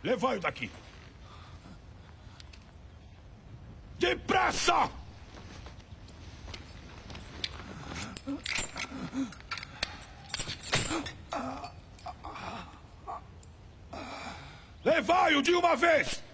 [0.00, 0.70] Levai-o daqui!
[3.98, 4.88] Depressa!
[14.84, 16.27] Levai-o de uma vez!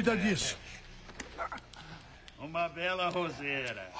[0.00, 0.56] Cuida disso.
[2.38, 3.92] Uma bela roseira.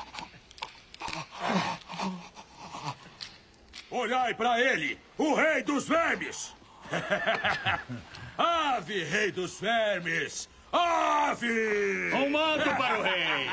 [3.91, 6.55] Olhai para ele, o rei dos vermes!
[8.39, 10.49] Ave, rei dos vermes!
[10.73, 12.15] Ave!
[12.15, 13.47] Um manto para o rei!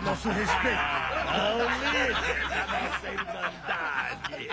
[0.01, 0.81] nosso respeito.
[1.29, 2.15] Ao líder
[2.49, 4.49] da nossa irmandade.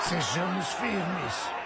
[0.00, 1.62] Sejamos firmes.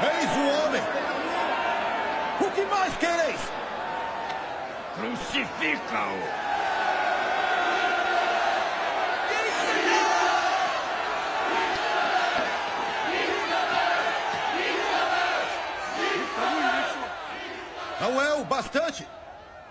[0.00, 0.82] Eis o homem!
[2.40, 3.40] O que mais quereis?
[4.94, 6.48] Crucifica-o!
[18.00, 19.06] Não é o bastante?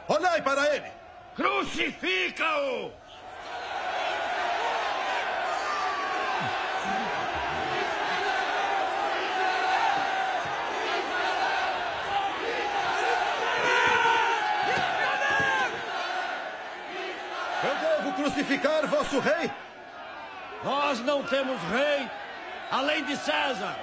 [0.09, 0.91] Olhai para ele!
[1.35, 2.91] Crucifica-o!
[17.63, 19.51] Eu devo crucificar vosso rei?
[20.63, 22.09] Nós não temos rei
[23.47, 23.79] César.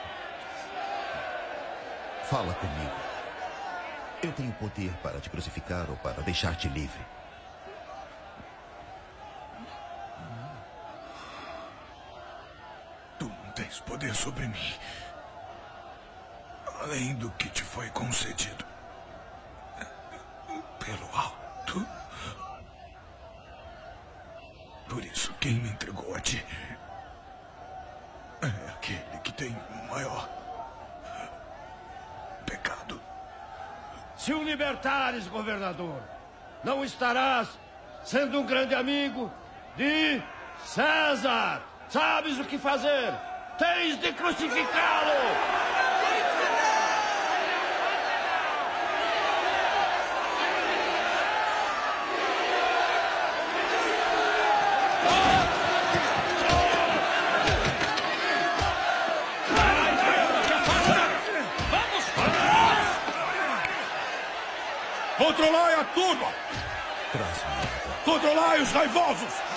[2.24, 2.92] Fala comigo.
[4.22, 7.00] Eu tenho poder para te crucificar ou para deixar-te livre.
[13.18, 14.74] Tu não tens poder sobre mim.
[16.82, 17.43] Além do que
[34.64, 36.02] libertares, governador,
[36.62, 37.48] não estarás
[38.02, 39.30] sendo um grande amigo
[39.76, 40.22] de
[40.64, 41.60] César.
[41.90, 43.12] Sabes o que fazer?
[43.58, 45.73] Tens de crucificá-lo!
[65.24, 66.28] Controlai a turma!
[68.04, 69.53] Controlai os raivosos!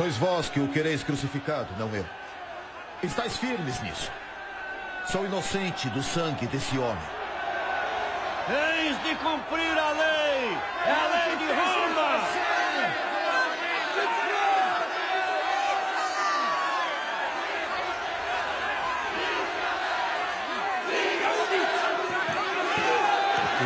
[0.00, 2.06] Sois vós que o quereis crucificado, não eu.
[3.02, 4.10] Estais firmes nisso.
[5.06, 7.04] Sou inocente do sangue desse homem.
[8.46, 10.56] Tens de cumprir a lei!
[10.86, 12.24] É a lei de Roma!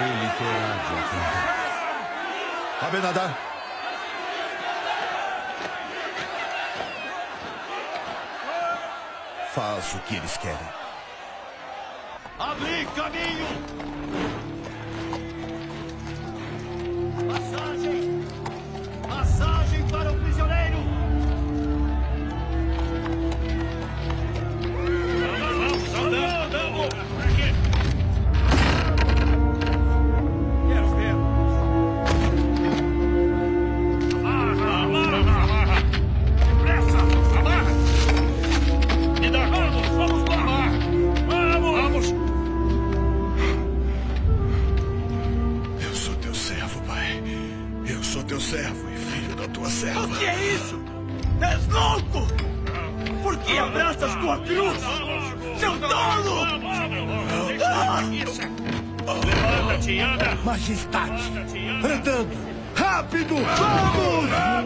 [0.02, 0.74] Ele terá
[2.80, 2.86] de.
[2.86, 3.53] Abenadar.
[9.54, 10.58] Faz o que eles querem.
[12.40, 14.53] Abrir caminho!
[60.54, 61.32] Majestade,
[61.82, 62.30] andando!
[62.76, 63.34] Rápido!
[63.34, 64.63] Vamos!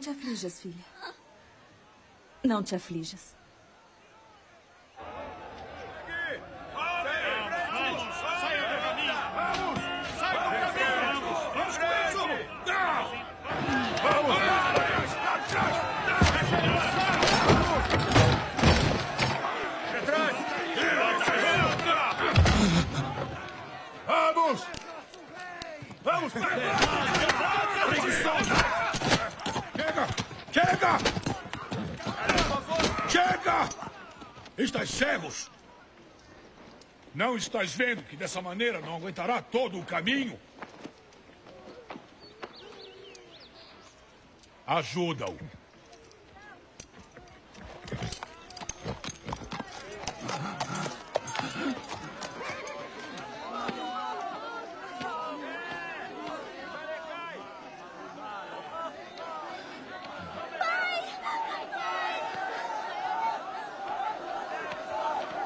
[0.00, 0.84] Não te aflijas, filha.
[2.42, 3.36] Não te aflijas.
[37.50, 40.38] Estás vendo que dessa maneira não aguentará todo o caminho?
[44.64, 45.36] Ajuda-o.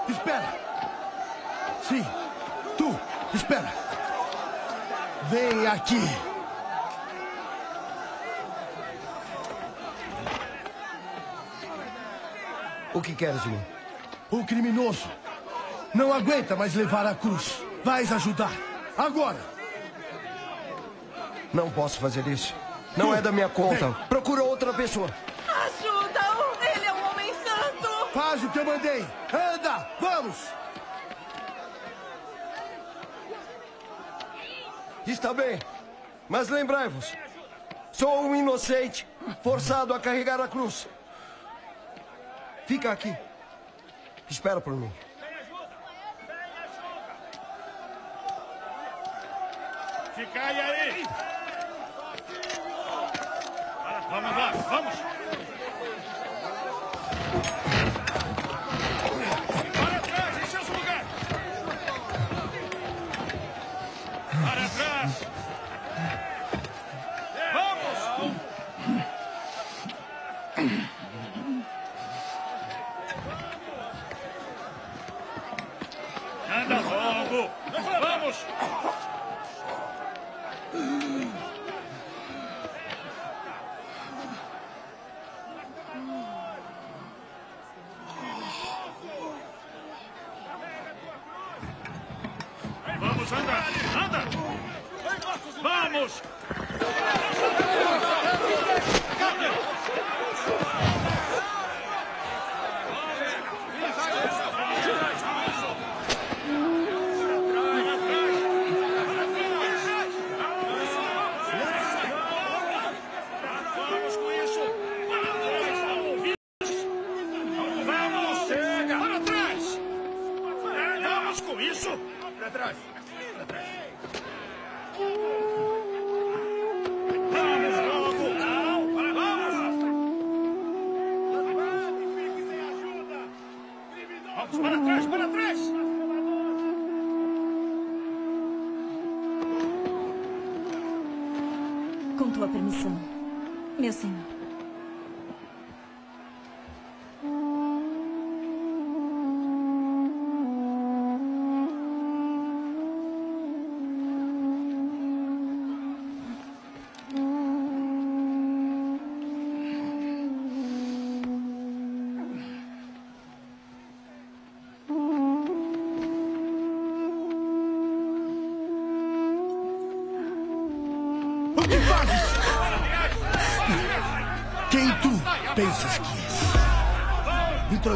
[0.06, 0.63] Espera!
[3.34, 3.72] Espera!
[5.24, 6.00] Vem aqui!
[12.94, 13.60] O que queres de mim?
[14.30, 15.10] O criminoso
[15.92, 17.60] não aguenta mais levar a cruz.
[17.84, 18.52] Vais ajudar.
[18.96, 19.38] Agora!
[21.52, 22.54] Não posso fazer isso.
[22.96, 23.92] Não é da minha conta.
[24.08, 25.08] Procura outra pessoa.
[25.48, 26.64] Ajuda-o!
[26.74, 28.08] Ele é um homem santo!
[28.12, 29.04] Faz o que eu mandei!
[29.32, 29.88] Anda!
[30.00, 30.36] Vamos!
[35.24, 35.58] Está bem.
[36.28, 37.10] Mas lembrai-vos:
[37.90, 39.06] sou um inocente,
[39.42, 40.86] forçado a carregar a cruz.
[42.66, 43.16] Fica aqui.
[44.28, 44.92] Espera por mim.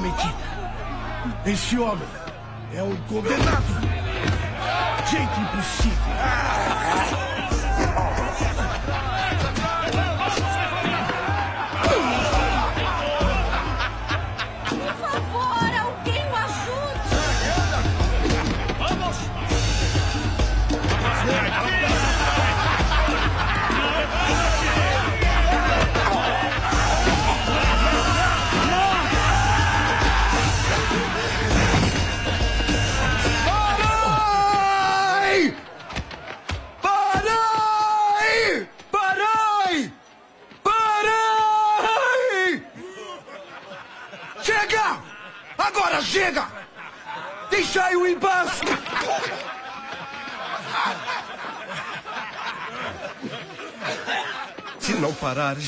[0.07, 0.13] És?
[0.13, 0.59] Intrometida.
[1.47, 2.09] Esse homem
[2.75, 3.89] é um condenado.
[5.11, 6.58] Gente impossível.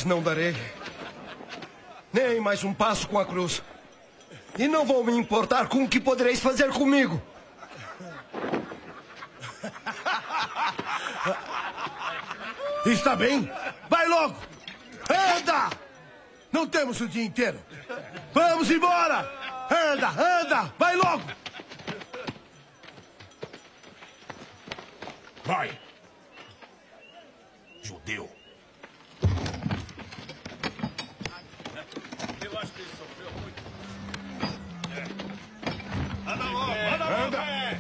[0.01, 0.55] Parares, não darei.
[2.13, 3.63] Nem mais um passo com a cruz.
[4.59, 7.23] E não vou me importar com o que podereis fazer comigo.
[12.87, 13.49] Está bem?
[13.89, 14.37] Vai logo!
[15.09, 15.71] Anda!
[16.51, 17.61] Não temos o dia inteiro.
[18.33, 19.31] Vamos embora!
[19.71, 20.75] Anda, anda!
[20.79, 21.23] Vai logo!
[25.45, 25.79] Vai!
[27.83, 28.40] Judeu.
[37.31, 37.79] Anda.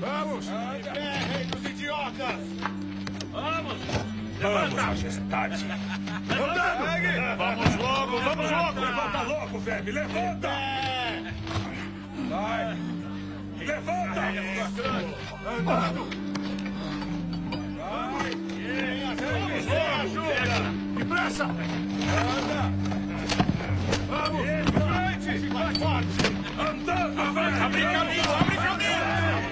[0.00, 0.48] Vamos!
[0.48, 2.40] Anda, rei dos idiotas!
[3.32, 3.78] Vamos!
[4.40, 5.54] Vamos, majestade.
[5.54, 7.36] Andando!
[7.38, 8.80] Vamos logo, vamos logo!
[8.80, 9.92] Levanta logo, verme!
[9.92, 10.50] Levanta!
[12.28, 12.78] Vai!
[13.58, 14.20] Levanta!
[14.20, 15.16] Andando!
[15.64, 15.84] Vai!
[15.84, 16.32] Vamos logo!
[20.02, 20.58] ajuda!
[20.98, 21.44] Depressa!
[21.44, 22.62] Anda!
[24.08, 24.42] Vamos!
[24.42, 25.48] Frente!
[25.52, 26.41] Mais forte!
[26.58, 27.64] Andando, velho!
[27.64, 29.51] Abre caminho, abre caminho!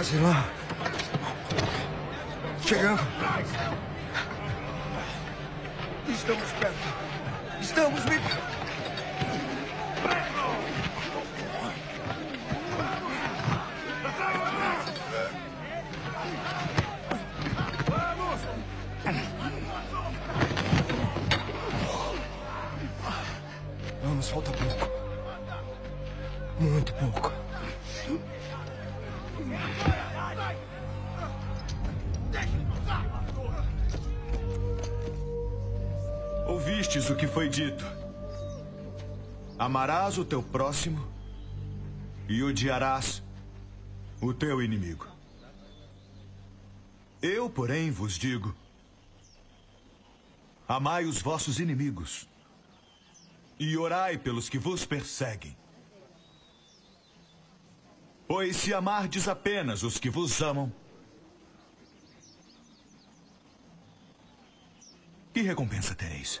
[0.00, 0.48] Quase lá.
[2.64, 3.02] Chegando.
[6.08, 6.88] Estamos perto.
[7.60, 8.18] Estamos me.
[10.02, 10.39] Vamos,
[37.10, 37.84] O que foi dito.
[39.58, 41.04] Amarás o teu próximo
[42.28, 43.20] e odiarás
[44.20, 45.08] o teu inimigo.
[47.20, 48.54] Eu, porém, vos digo:
[50.68, 52.28] amai os vossos inimigos
[53.58, 55.56] e orai pelos que vos perseguem.
[58.28, 60.72] Pois se amardes apenas os que vos amam,
[65.34, 66.40] que recompensa tereis?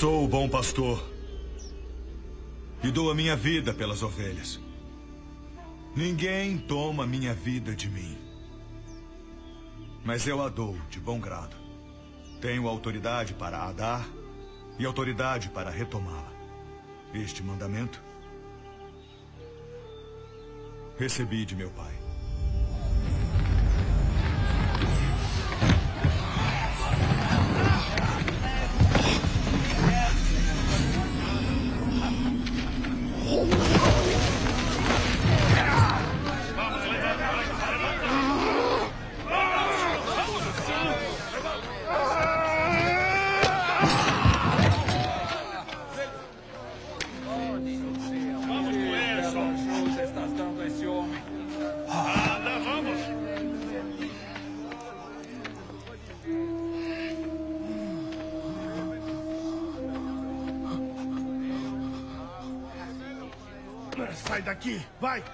[0.00, 1.06] sou o bom pastor.
[2.82, 4.58] E dou a minha vida pelas ovelhas.
[5.94, 8.16] Ninguém toma minha vida de mim.
[10.02, 11.54] Mas eu a dou de bom grado.
[12.40, 14.08] Tenho autoridade para a dar
[14.78, 16.32] e autoridade para retomá-la.
[17.12, 18.02] Este mandamento
[20.98, 21.99] recebi de meu pai.
[65.00, 65.24] Vai!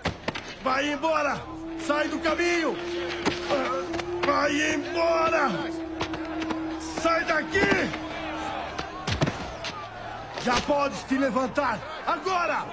[0.62, 1.40] Vai embora!
[1.80, 2.76] Sai do caminho!
[4.24, 5.50] Vai embora!
[6.80, 7.68] Sai daqui!
[10.42, 11.78] Já podes te levantar!
[12.06, 12.64] Agora!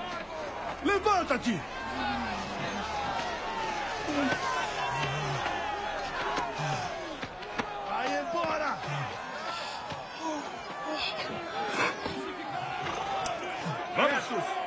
[0.84, 1.60] Levanta-te!
[7.90, 8.78] Vai embora!
[13.96, 14.63] Vamos!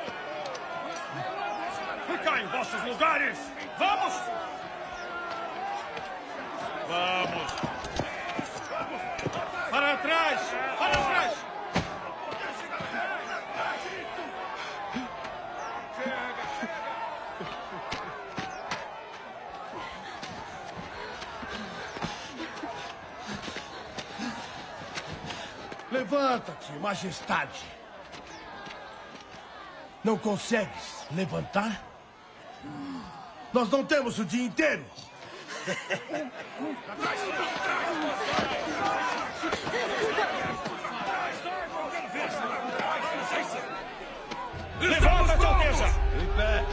[2.47, 3.37] Em vossos lugares!
[3.77, 4.13] Vamos!
[6.87, 7.51] Vamos!
[9.69, 10.41] Para trás!
[10.79, 11.33] Para trás!
[25.91, 27.65] Levanta-te, majestade!
[30.01, 31.86] Não consegues levantar?
[33.57, 34.85] Nós não temos o dia inteiro!
[44.79, 45.85] Levanta-te, Alteza!
[46.21, 46.65] Em pé.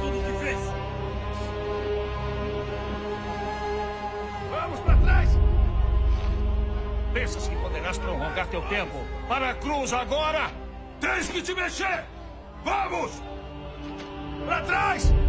[0.00, 0.58] Tudo o que fez!
[4.50, 5.28] Vamos para trás!
[7.12, 8.96] Pensas que poderás prolongar teu tempo
[9.28, 10.50] para a cruz agora?
[11.00, 12.19] Tens que te mexer!
[12.64, 13.22] Vamos!
[14.46, 15.19] Para trás!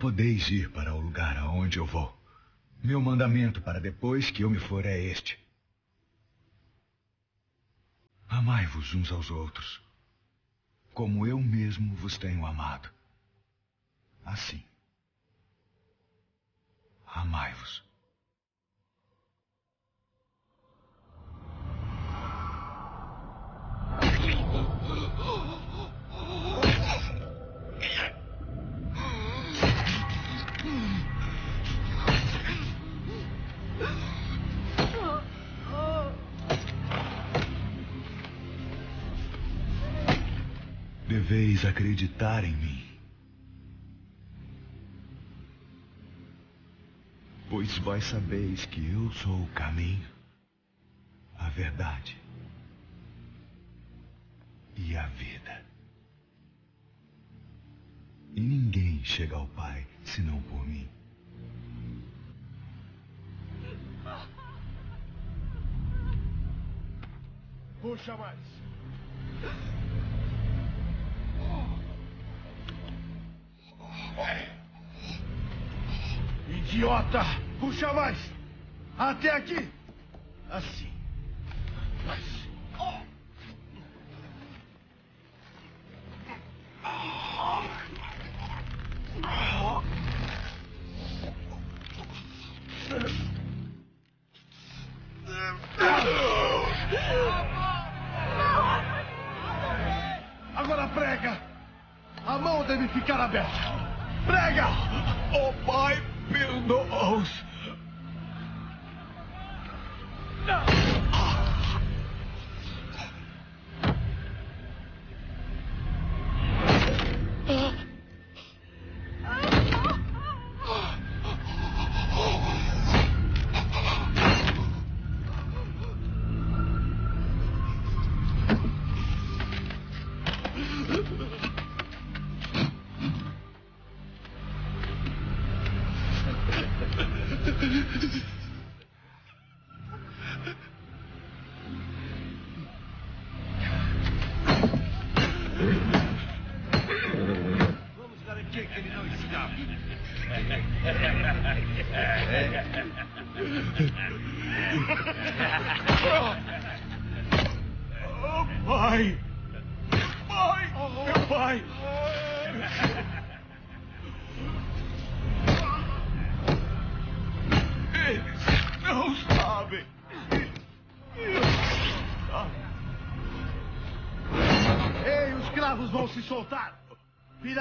[0.00, 2.18] Podeis ir para o lugar aonde eu vou.
[2.82, 5.38] Meu mandamento para depois que eu me for é este:
[8.26, 9.82] Amai-vos uns aos outros,
[10.94, 12.90] como eu mesmo vos tenho amado.
[14.24, 14.64] Assim.
[41.60, 42.98] Deveis acreditar em mim.
[47.50, 50.08] Pois vós sabeis que eu sou o caminho,
[51.36, 52.16] a verdade
[54.76, 55.64] e a vida.
[58.34, 60.88] E ninguém chega ao Pai senão por mim.
[67.82, 69.79] Puxa mais.
[76.48, 77.24] Idiota!
[77.58, 78.18] Puxa mais!
[78.98, 79.68] Até aqui!
[80.50, 80.90] Assim.
[82.06, 82.39] Mais.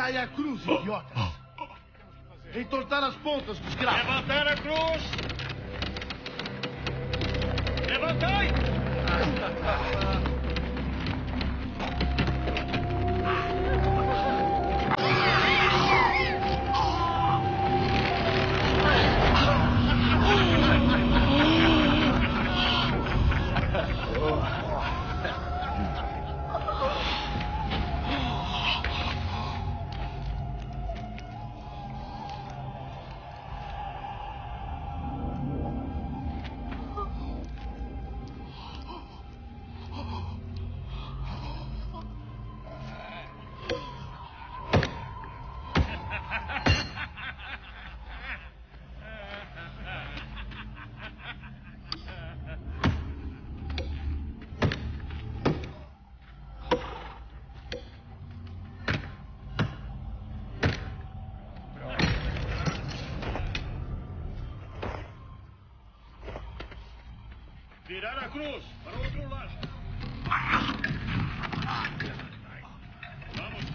[0.10, 1.34] Virai a cruz, idiotas.
[2.56, 4.02] Entortar as pontas dos cravos.
[4.02, 5.03] Levantar a cruz!
[7.88, 8.48] Levantai!
[68.30, 69.49] Cruz para o outro lado.
[73.35, 73.65] Vamos.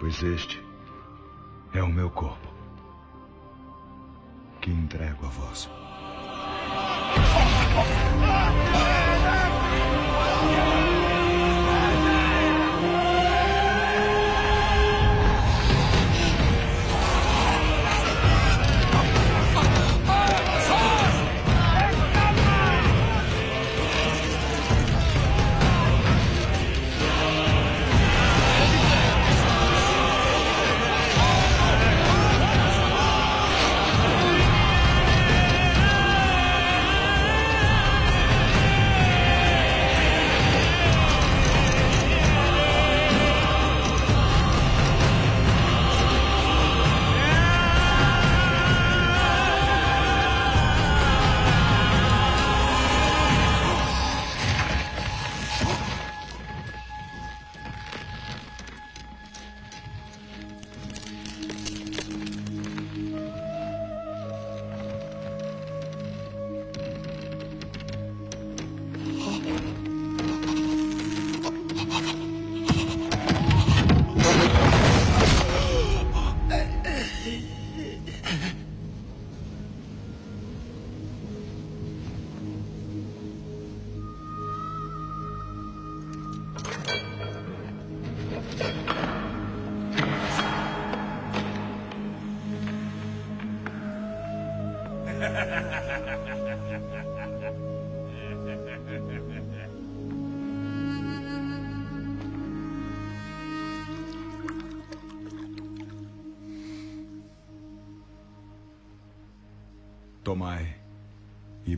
[0.00, 0.53] Pois este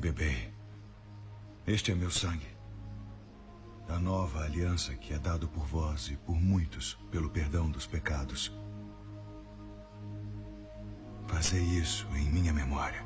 [0.07, 0.55] bebei.
[1.67, 2.47] Este é meu sangue.
[3.89, 8.53] Da nova aliança que é dado por vós e por muitos pelo perdão dos pecados.
[11.27, 13.06] Fazei isso em minha memória.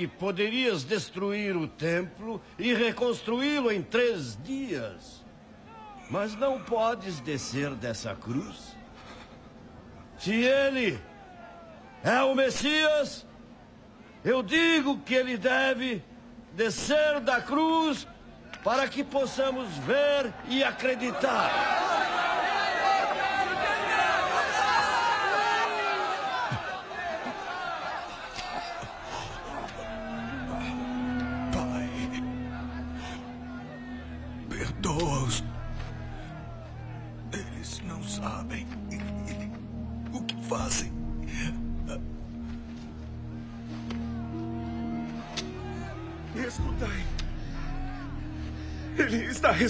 [0.00, 5.22] Que poderias destruir o templo e reconstruí-lo em três dias.
[6.08, 8.74] Mas não podes descer dessa cruz.
[10.18, 10.98] Se ele
[12.02, 13.26] é o Messias,
[14.24, 16.02] eu digo que ele deve
[16.54, 18.08] descer da cruz
[18.64, 21.99] para que possamos ver e acreditar.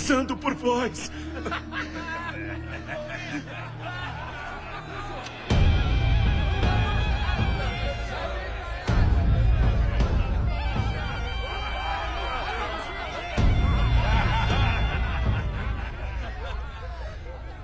[0.01, 1.13] Rezando por vós.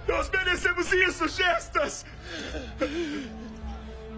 [0.06, 2.04] Nós merecemos isso, gestas!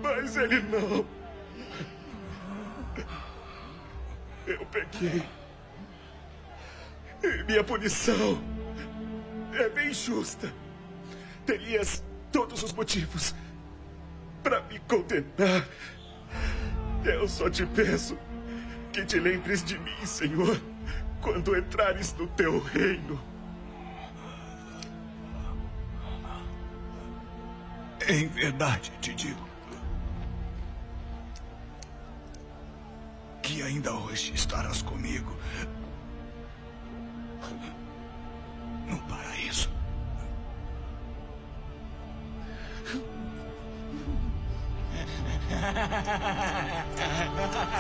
[0.03, 1.07] Mas ele não.
[4.47, 5.38] Eu pequei.
[7.49, 8.39] Minha punição
[9.55, 10.53] é bem justa.
[11.47, 13.35] Terias todos os motivos
[14.43, 15.67] para me condenar.
[17.03, 18.19] Eu só te peço
[18.93, 20.61] que te lembres de mim, Senhor,
[21.23, 23.19] quando entrares no teu reino.
[28.07, 29.49] Em verdade te digo
[33.43, 35.35] que ainda hoje estarás comigo
[38.87, 39.71] no paraíso.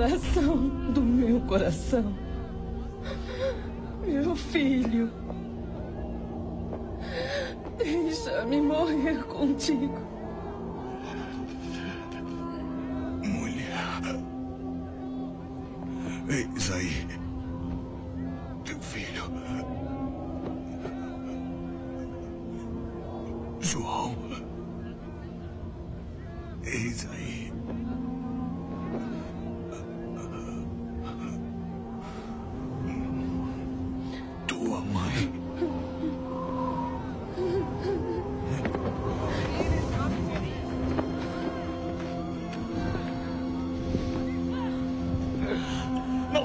[0.03, 0.57] Coração
[0.93, 2.11] do meu coração.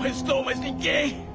[0.08, 0.58] Não restou mais!
[0.58, 1.27] Ninguém!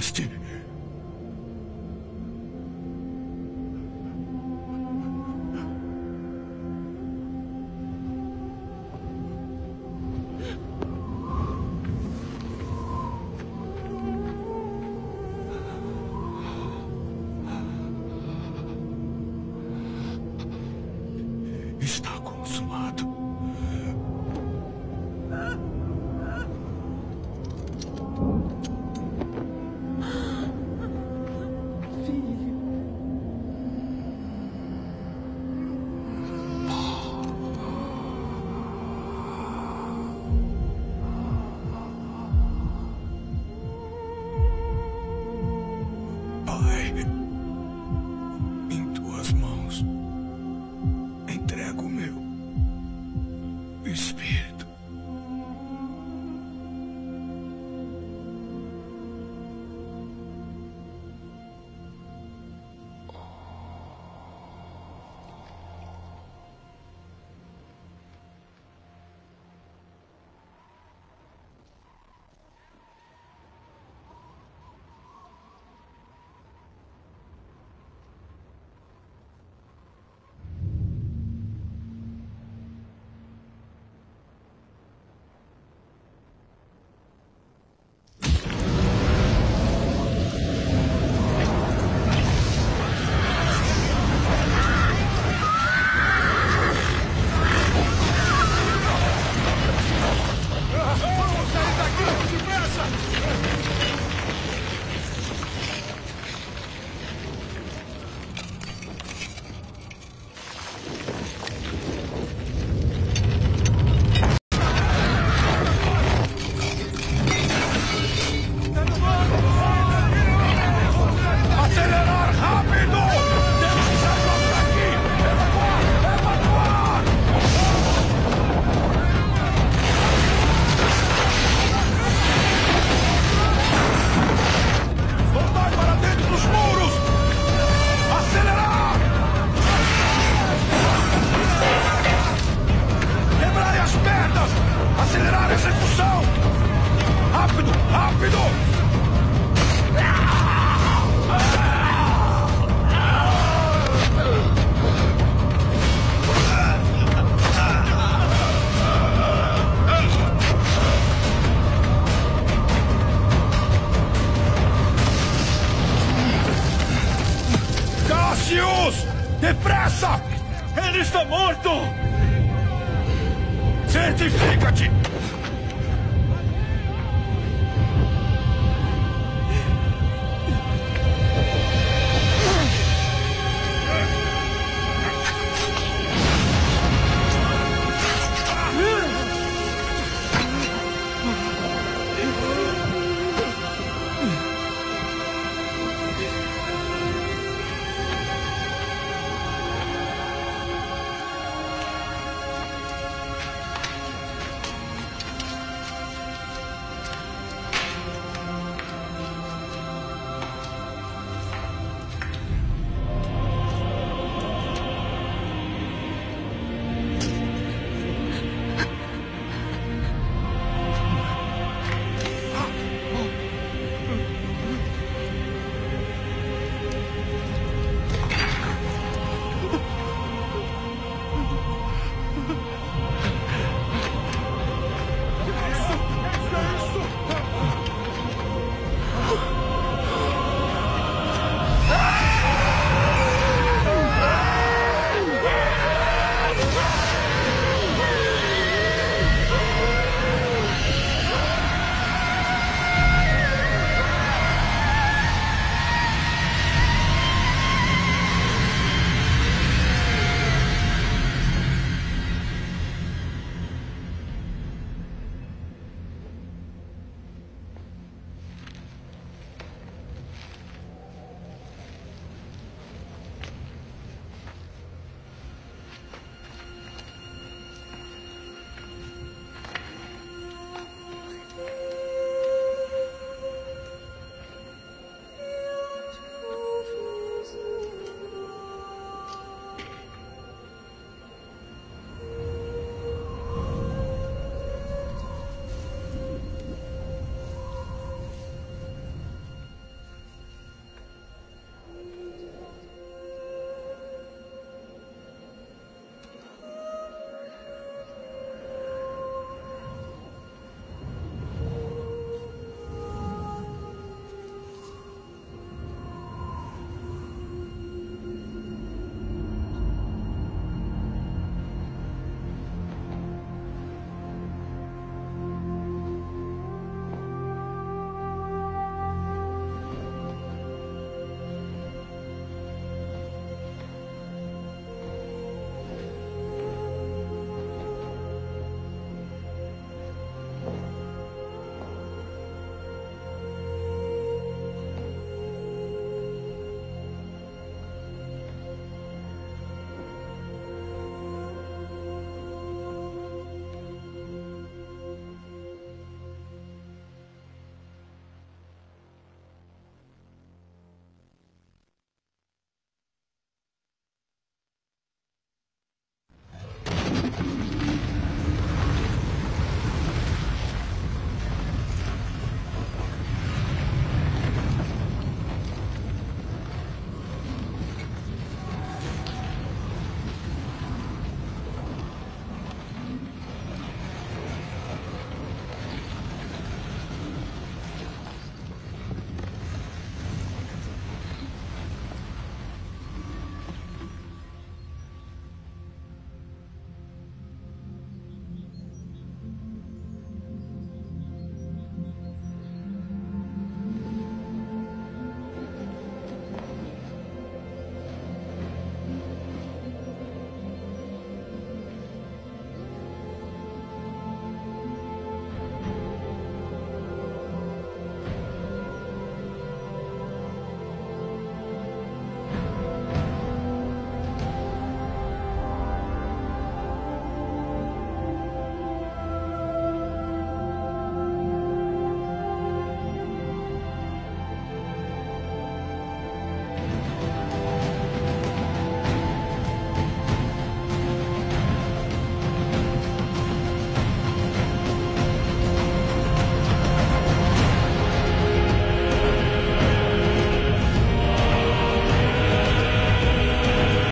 [0.00, 0.29] власти.